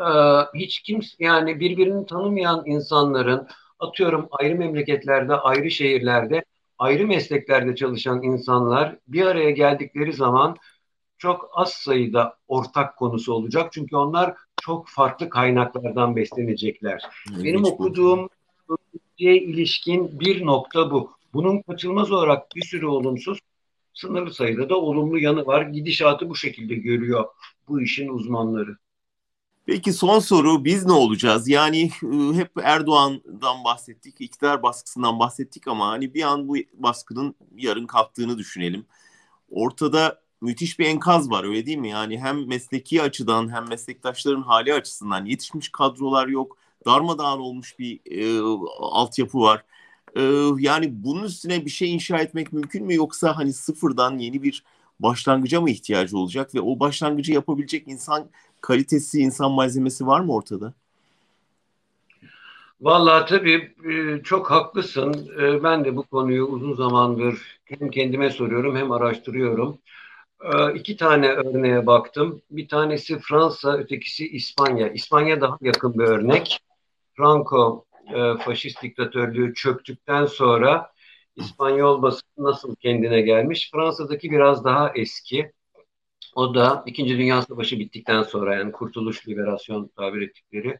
[0.00, 0.08] e,
[0.54, 3.48] hiç kimse yani birbirini tanımayan insanların
[3.78, 6.44] atıyorum ayrı memleketlerde, ayrı şehirlerde,
[6.78, 10.56] ayrı mesleklerde çalışan insanlar bir araya geldikleri zaman
[11.18, 13.72] çok az sayıda ortak konusu olacak.
[13.72, 17.02] Çünkü onlar çok farklı kaynaklardan beslenecekler.
[17.34, 18.28] Evet, Benim okuduğum
[19.18, 21.10] ilişkin bir nokta bu.
[21.34, 23.38] Bunun kaçılmaz olarak bir sürü olumsuz,
[23.94, 25.62] sınırlı sayıda da olumlu yanı var.
[25.62, 27.24] Gidişatı bu şekilde görüyor
[27.68, 28.76] bu işin uzmanları.
[29.66, 31.48] Peki son soru biz ne olacağız?
[31.48, 37.86] Yani ıı, hep Erdoğan'dan bahsettik, iktidar baskısından bahsettik ama hani bir an bu baskının yarın
[37.86, 38.86] kalktığını düşünelim.
[39.50, 41.90] Ortada müthiş bir enkaz var öyle değil mi?
[41.90, 46.56] Yani hem mesleki açıdan hem meslektaşların hali açısından yetişmiş kadrolar yok.
[46.86, 48.40] Darmadağın olmuş bir e,
[48.80, 49.64] altyapı var.
[50.16, 50.22] E,
[50.58, 54.64] yani bunun üstüne bir şey inşa etmek mümkün mü yoksa hani sıfırdan yeni bir
[55.00, 58.30] başlangıca mı ihtiyacı olacak ve o başlangıcı yapabilecek insan
[58.60, 60.74] kalitesi, insan malzemesi var mı ortada?
[62.80, 65.30] Vallahi tabii e, çok haklısın.
[65.40, 69.78] E, ben de bu konuyu uzun zamandır hem kendime soruyorum hem araştırıyorum.
[70.44, 72.42] E, iki tane örneğe baktım.
[72.50, 74.88] Bir tanesi Fransa, ötekisi İspanya.
[74.88, 76.60] İspanya daha yakın bir örnek.
[77.16, 77.84] Franco
[78.40, 80.90] faşist diktatörlüğü çöktükten sonra
[81.36, 83.70] İspanyol basını nasıl kendine gelmiş?
[83.72, 85.52] Fransa'daki biraz daha eski.
[86.34, 90.78] O da İkinci Dünya Savaşı bittikten sonra yani kurtuluş, liberasyon tabir ettikleri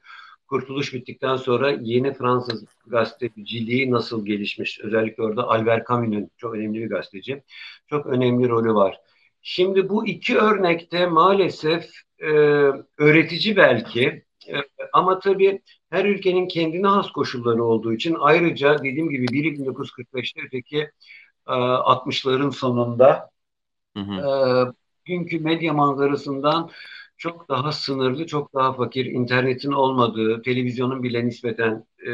[0.48, 4.80] kurtuluş bittikten sonra yeni Fransız gazeteciliği nasıl gelişmiş?
[4.80, 7.42] Özellikle orada Albert Camus'un çok önemli bir gazeteci.
[7.86, 9.00] Çok önemli rolü var.
[9.48, 12.30] Şimdi bu iki örnekte maalesef e,
[12.98, 14.54] öğretici belki e,
[14.92, 20.78] ama tabii her ülkenin kendine has koşulları olduğu için ayrıca dediğim gibi biri 1945'te öteki
[21.48, 23.30] e, 60'ların sonunda
[23.96, 24.14] hı hı.
[24.14, 24.28] E,
[25.04, 26.70] günkü medya manzarasından
[27.16, 32.10] çok daha sınırlı, çok daha fakir, internetin olmadığı, televizyonun bile nispeten e,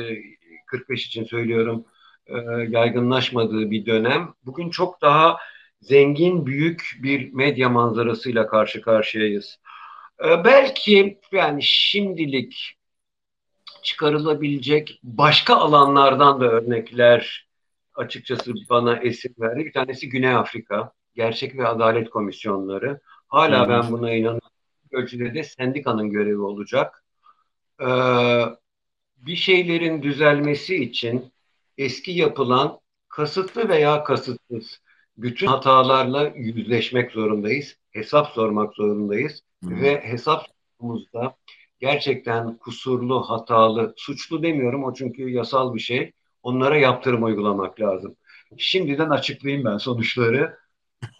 [0.67, 1.85] 45 için söylüyorum
[2.27, 2.37] e,
[2.69, 4.35] yaygınlaşmadığı bir dönem.
[4.45, 5.37] Bugün çok daha
[5.83, 9.59] zengin, büyük bir medya manzarasıyla karşı karşıyayız.
[10.25, 12.77] E, belki yani şimdilik
[13.83, 17.49] çıkarılabilecek başka alanlardan da örnekler
[17.95, 19.65] açıkçası bana esin verdi.
[19.65, 20.93] Bir tanesi Güney Afrika.
[21.15, 23.01] Gerçek ve Adalet Komisyonları.
[23.29, 24.49] Hala ben buna inanıyorum.
[24.93, 27.05] Ölçüde de sendikanın görevi olacak.
[27.81, 27.87] Ee,
[29.17, 31.33] bir şeylerin düzelmesi için
[31.79, 34.81] eski yapılan kasıtlı veya kasıtsız
[35.23, 37.77] bütün hatalarla yüzleşmek zorundayız.
[37.91, 39.43] Hesap sormak zorundayız.
[39.63, 39.83] Hmm.
[39.83, 40.47] Ve hesap
[40.81, 41.37] sorumuzda
[41.81, 46.13] gerçekten kusurlu, hatalı, suçlu demiyorum o çünkü yasal bir şey.
[46.43, 48.17] Onlara yaptırım uygulamak lazım.
[48.59, 50.63] Şimdiden açıklayayım ben sonuçları.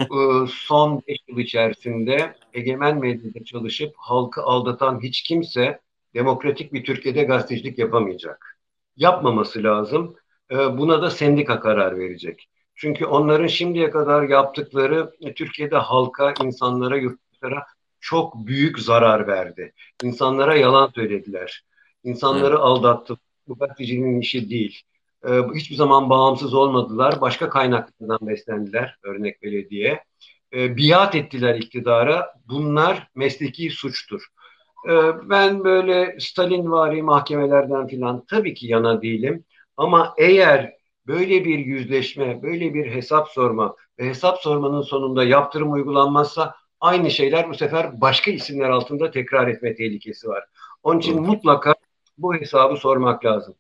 [0.01, 5.81] Ee, son 5 yıl içerisinde egemen medyada çalışıp halkı aldatan hiç kimse
[6.15, 8.59] demokratik bir Türkiye'de gazetecilik yapamayacak.
[8.97, 10.17] Yapmaması lazım.
[10.51, 12.49] Ee, buna da sendika karar verecek.
[12.75, 17.67] Çünkü onların şimdiye kadar yaptıkları e, Türkiye'de halka, insanlara, yurttaşlara
[18.01, 19.73] çok büyük zarar verdi.
[20.03, 21.65] İnsanlara yalan söylediler.
[22.05, 22.61] İnsanları evet.
[22.61, 23.19] aldattı.
[23.49, 24.83] Bu gazeteciliğin işi değil.
[25.29, 27.21] Ee, hiçbir zaman bağımsız olmadılar.
[27.21, 28.99] Başka kaynaklardan beslendiler.
[29.03, 30.05] Örnek belediye.
[30.55, 32.35] Ee, biat ettiler iktidara.
[32.49, 34.27] Bunlar mesleki suçtur.
[34.89, 34.93] Ee,
[35.31, 39.45] ben böyle Stalinvari mahkemelerden filan tabii ki yana değilim.
[39.77, 40.75] Ama eğer
[41.07, 47.51] böyle bir yüzleşme, böyle bir hesap sorma ve hesap sormanın sonunda yaptırım uygulanmazsa aynı şeyler
[47.51, 50.45] bu sefer başka isimler altında tekrar etme tehlikesi var.
[50.83, 51.75] Onun için mutlaka
[52.19, 53.55] bu hesabı sormak lazım.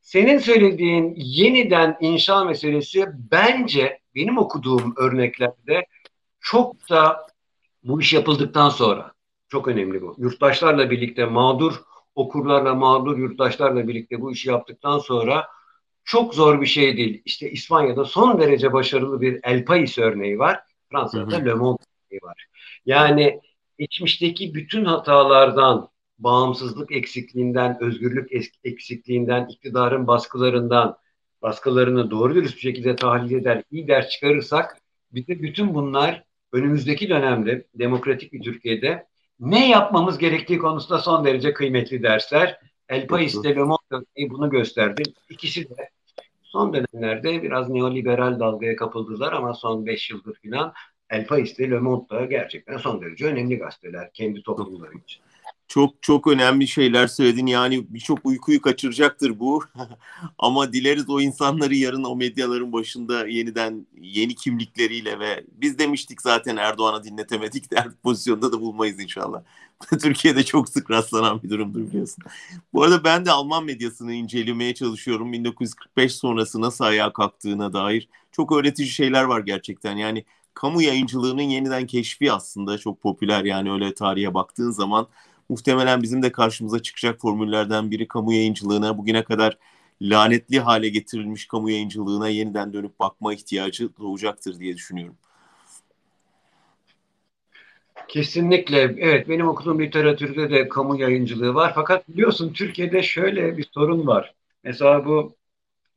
[0.00, 5.86] Senin söylediğin yeniden inşa meselesi bence benim okuduğum örneklerde
[6.40, 7.26] çok da
[7.84, 9.12] bu iş yapıldıktan sonra
[9.48, 10.14] çok önemli bu.
[10.18, 11.82] Yurttaşlarla birlikte mağdur
[12.14, 15.46] okurlarla mağdur yurttaşlarla birlikte bu işi yaptıktan sonra
[16.04, 17.22] çok zor bir şey değil.
[17.24, 20.60] İşte İspanya'da son derece başarılı bir El Pais örneği var.
[20.90, 22.46] Fransa'da Le Monde örneği var.
[22.86, 23.40] Yani
[23.78, 25.88] geçmişteki bütün hatalardan,
[26.18, 28.30] bağımsızlık eksikliğinden, özgürlük
[28.64, 30.96] eksikliğinden, iktidarın baskılarından,
[31.42, 34.76] baskılarını doğru dürüst bir şekilde tahlil eder, iyi ders çıkarırsak
[35.12, 39.06] bize bütün bunlar önümüzdeki dönemde demokratik bir Türkiye'de
[39.40, 42.60] ne yapmamız gerektiği konusunda son derece kıymetli dersler.
[42.88, 45.02] El País de Le Monde bunu gösterdi.
[45.30, 45.90] İkisi de
[46.42, 50.72] son dönemlerde biraz neoliberal dalgaya kapıldılar ama son beş yıldır falan
[51.10, 55.22] El País de Le Monde da gerçekten son derece önemli gazeteler kendi toplumları için.
[55.72, 57.46] Çok çok önemli şeyler söyledin.
[57.46, 59.64] Yani birçok uykuyu kaçıracaktır bu.
[60.38, 66.56] Ama dileriz o insanları yarın o medyaların başında yeniden yeni kimlikleriyle ve biz demiştik zaten
[66.56, 69.42] Erdoğan'a dinletemedik der pozisyonda da bulmayız inşallah.
[70.02, 72.24] Türkiye'de çok sık rastlanan bir durumdur biliyorsun.
[72.72, 75.32] Bu arada ben de Alman medyasını incelemeye çalışıyorum.
[75.32, 79.96] 1945 sonrası nasıl ayağa kalktığına dair çok öğretici şeyler var gerçekten.
[79.96, 85.06] Yani kamu yayıncılığının yeniden keşfi aslında çok popüler yani öyle tarihe baktığın zaman
[85.52, 89.58] muhtemelen bizim de karşımıza çıkacak formüllerden biri kamu yayıncılığına bugüne kadar
[90.02, 95.16] lanetli hale getirilmiş kamu yayıncılığına yeniden dönüp bakma ihtiyacı doğacaktır diye düşünüyorum.
[98.08, 98.94] Kesinlikle.
[98.98, 101.72] Evet benim okuduğum literatürde de kamu yayıncılığı var.
[101.74, 104.34] Fakat biliyorsun Türkiye'de şöyle bir sorun var.
[104.64, 105.36] Mesela bu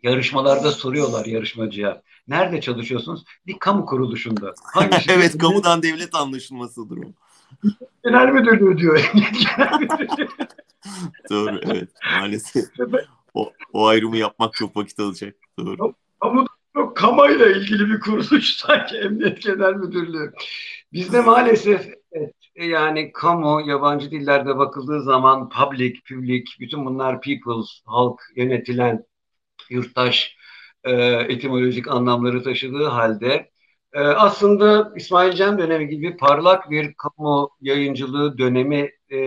[0.03, 2.01] yarışmalarda soruyorlar yarışmacıya.
[2.27, 3.23] Nerede çalışıyorsunuz?
[3.47, 4.53] Bir kamu kuruluşunda.
[5.09, 7.24] evet kamudan devlet anlaşılmasıdır o.
[8.03, 9.11] Genel müdürlüğü diyor.
[11.29, 11.89] Doğru evet
[12.19, 12.65] maalesef.
[13.33, 15.35] O, o ayrımı yapmak çok vakit alacak.
[15.59, 15.93] Doğru.
[16.21, 16.45] Kamu
[16.75, 20.33] çok kamayla ilgili bir kuruluş sanki Emniyet Genel Müdürlüğü.
[20.93, 28.21] Bizde maalesef evet, yani kamu, yabancı dillerde bakıldığı zaman public, public, bütün bunlar peoples, halk,
[28.35, 29.05] yönetilen,
[29.69, 30.37] yurttaş
[30.83, 33.51] e, etimolojik anlamları taşıdığı halde
[33.95, 39.17] e, aslında İsmail Cem dönemi gibi parlak bir kamu yayıncılığı dönemi e,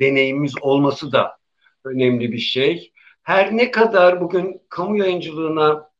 [0.00, 1.36] deneyimimiz olması da
[1.84, 2.92] önemli bir şey.
[3.22, 5.90] Her ne kadar bugün kamu yayıncılığına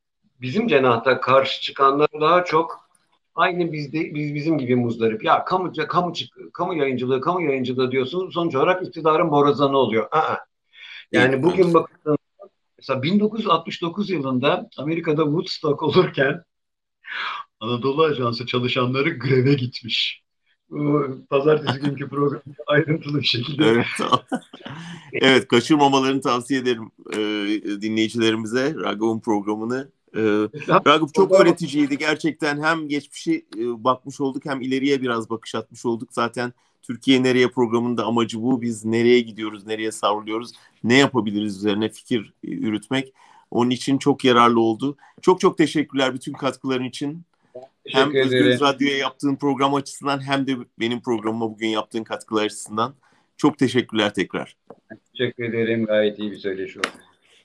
[0.41, 2.89] bizim cenahta karşı çıkanlar daha çok
[3.35, 5.25] aynı bizde biz bizim gibi muzdarip.
[5.25, 6.13] Ya kamu kamu
[6.53, 8.35] kamu yayıncılığı, kamu yayıncılığı diyorsunuz.
[8.35, 10.09] Sonuç olarak iktidarın borazanı oluyor.
[10.13, 10.37] Aa.
[11.13, 12.19] Yani bugün bakın
[12.79, 16.45] mesela 1969 yılında Amerika'da Woodstock olurken
[17.61, 20.23] Anadolu Ajansı çalışanları greve gitmiş.
[21.31, 23.65] Pazartesi günkü programda ayrıntılı bir şekilde.
[23.65, 23.87] Evet,
[25.13, 27.19] evet kaçırmamalarını tavsiye ederim e,
[27.83, 29.91] dinleyicilerimize Ragav'ın programını.
[30.17, 30.21] E,
[30.87, 36.09] Ragov çok öğreticiydi gerçekten hem geçmişi e, bakmış olduk hem ileriye biraz bakış atmış olduk.
[36.13, 36.53] Zaten
[36.83, 38.63] Türkiye Nereye programının da amacı bu.
[38.63, 40.53] Biz nereye gidiyoruz, nereye savruluyoruz,
[40.85, 43.13] ne yapabiliriz üzerine fikir e, yürütmek.
[43.51, 44.97] Onun için çok yararlı oldu.
[45.23, 47.23] Çok çok teşekkürler bütün katkıların için
[47.89, 52.95] hem Özgür Radyo'ya yaptığın program açısından hem de benim programıma bugün yaptığın katkılar açısından.
[53.37, 54.57] Çok teşekkürler tekrar.
[55.13, 55.87] Teşekkür ederim.
[55.87, 56.89] Gayet iyi bir söyleşi oldu.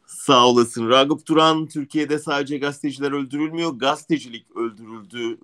[0.06, 0.90] Sağ olasın.
[0.90, 5.38] Ragıp Turan, Türkiye'de sadece gazeteciler öldürülmüyor, gazetecilik öldürüldü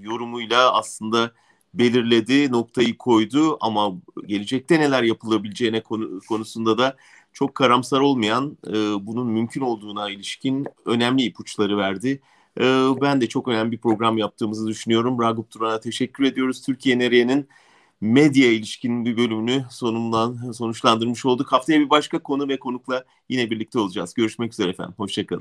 [0.00, 1.32] yorumuyla aslında
[1.74, 3.92] belirledi, noktayı koydu ama
[4.26, 5.82] gelecekte neler yapılabileceğine
[6.28, 6.96] konusunda da
[7.32, 8.58] çok karamsar olmayan,
[9.00, 12.20] bunun mümkün olduğuna ilişkin önemli ipuçları verdi.
[12.60, 12.62] Ee,
[13.00, 15.20] ben de çok önemli bir program yaptığımızı düşünüyorum.
[15.22, 16.62] Ragıp Turan'a teşekkür ediyoruz.
[16.62, 17.48] Türkiye Nereye'nin
[18.00, 21.52] medya ilişkin bir bölümünü sonundan sonuçlandırmış olduk.
[21.52, 24.14] Haftaya bir başka konu ve konukla yine birlikte olacağız.
[24.14, 24.94] Görüşmek üzere efendim.
[24.96, 25.38] Hoşçakalın.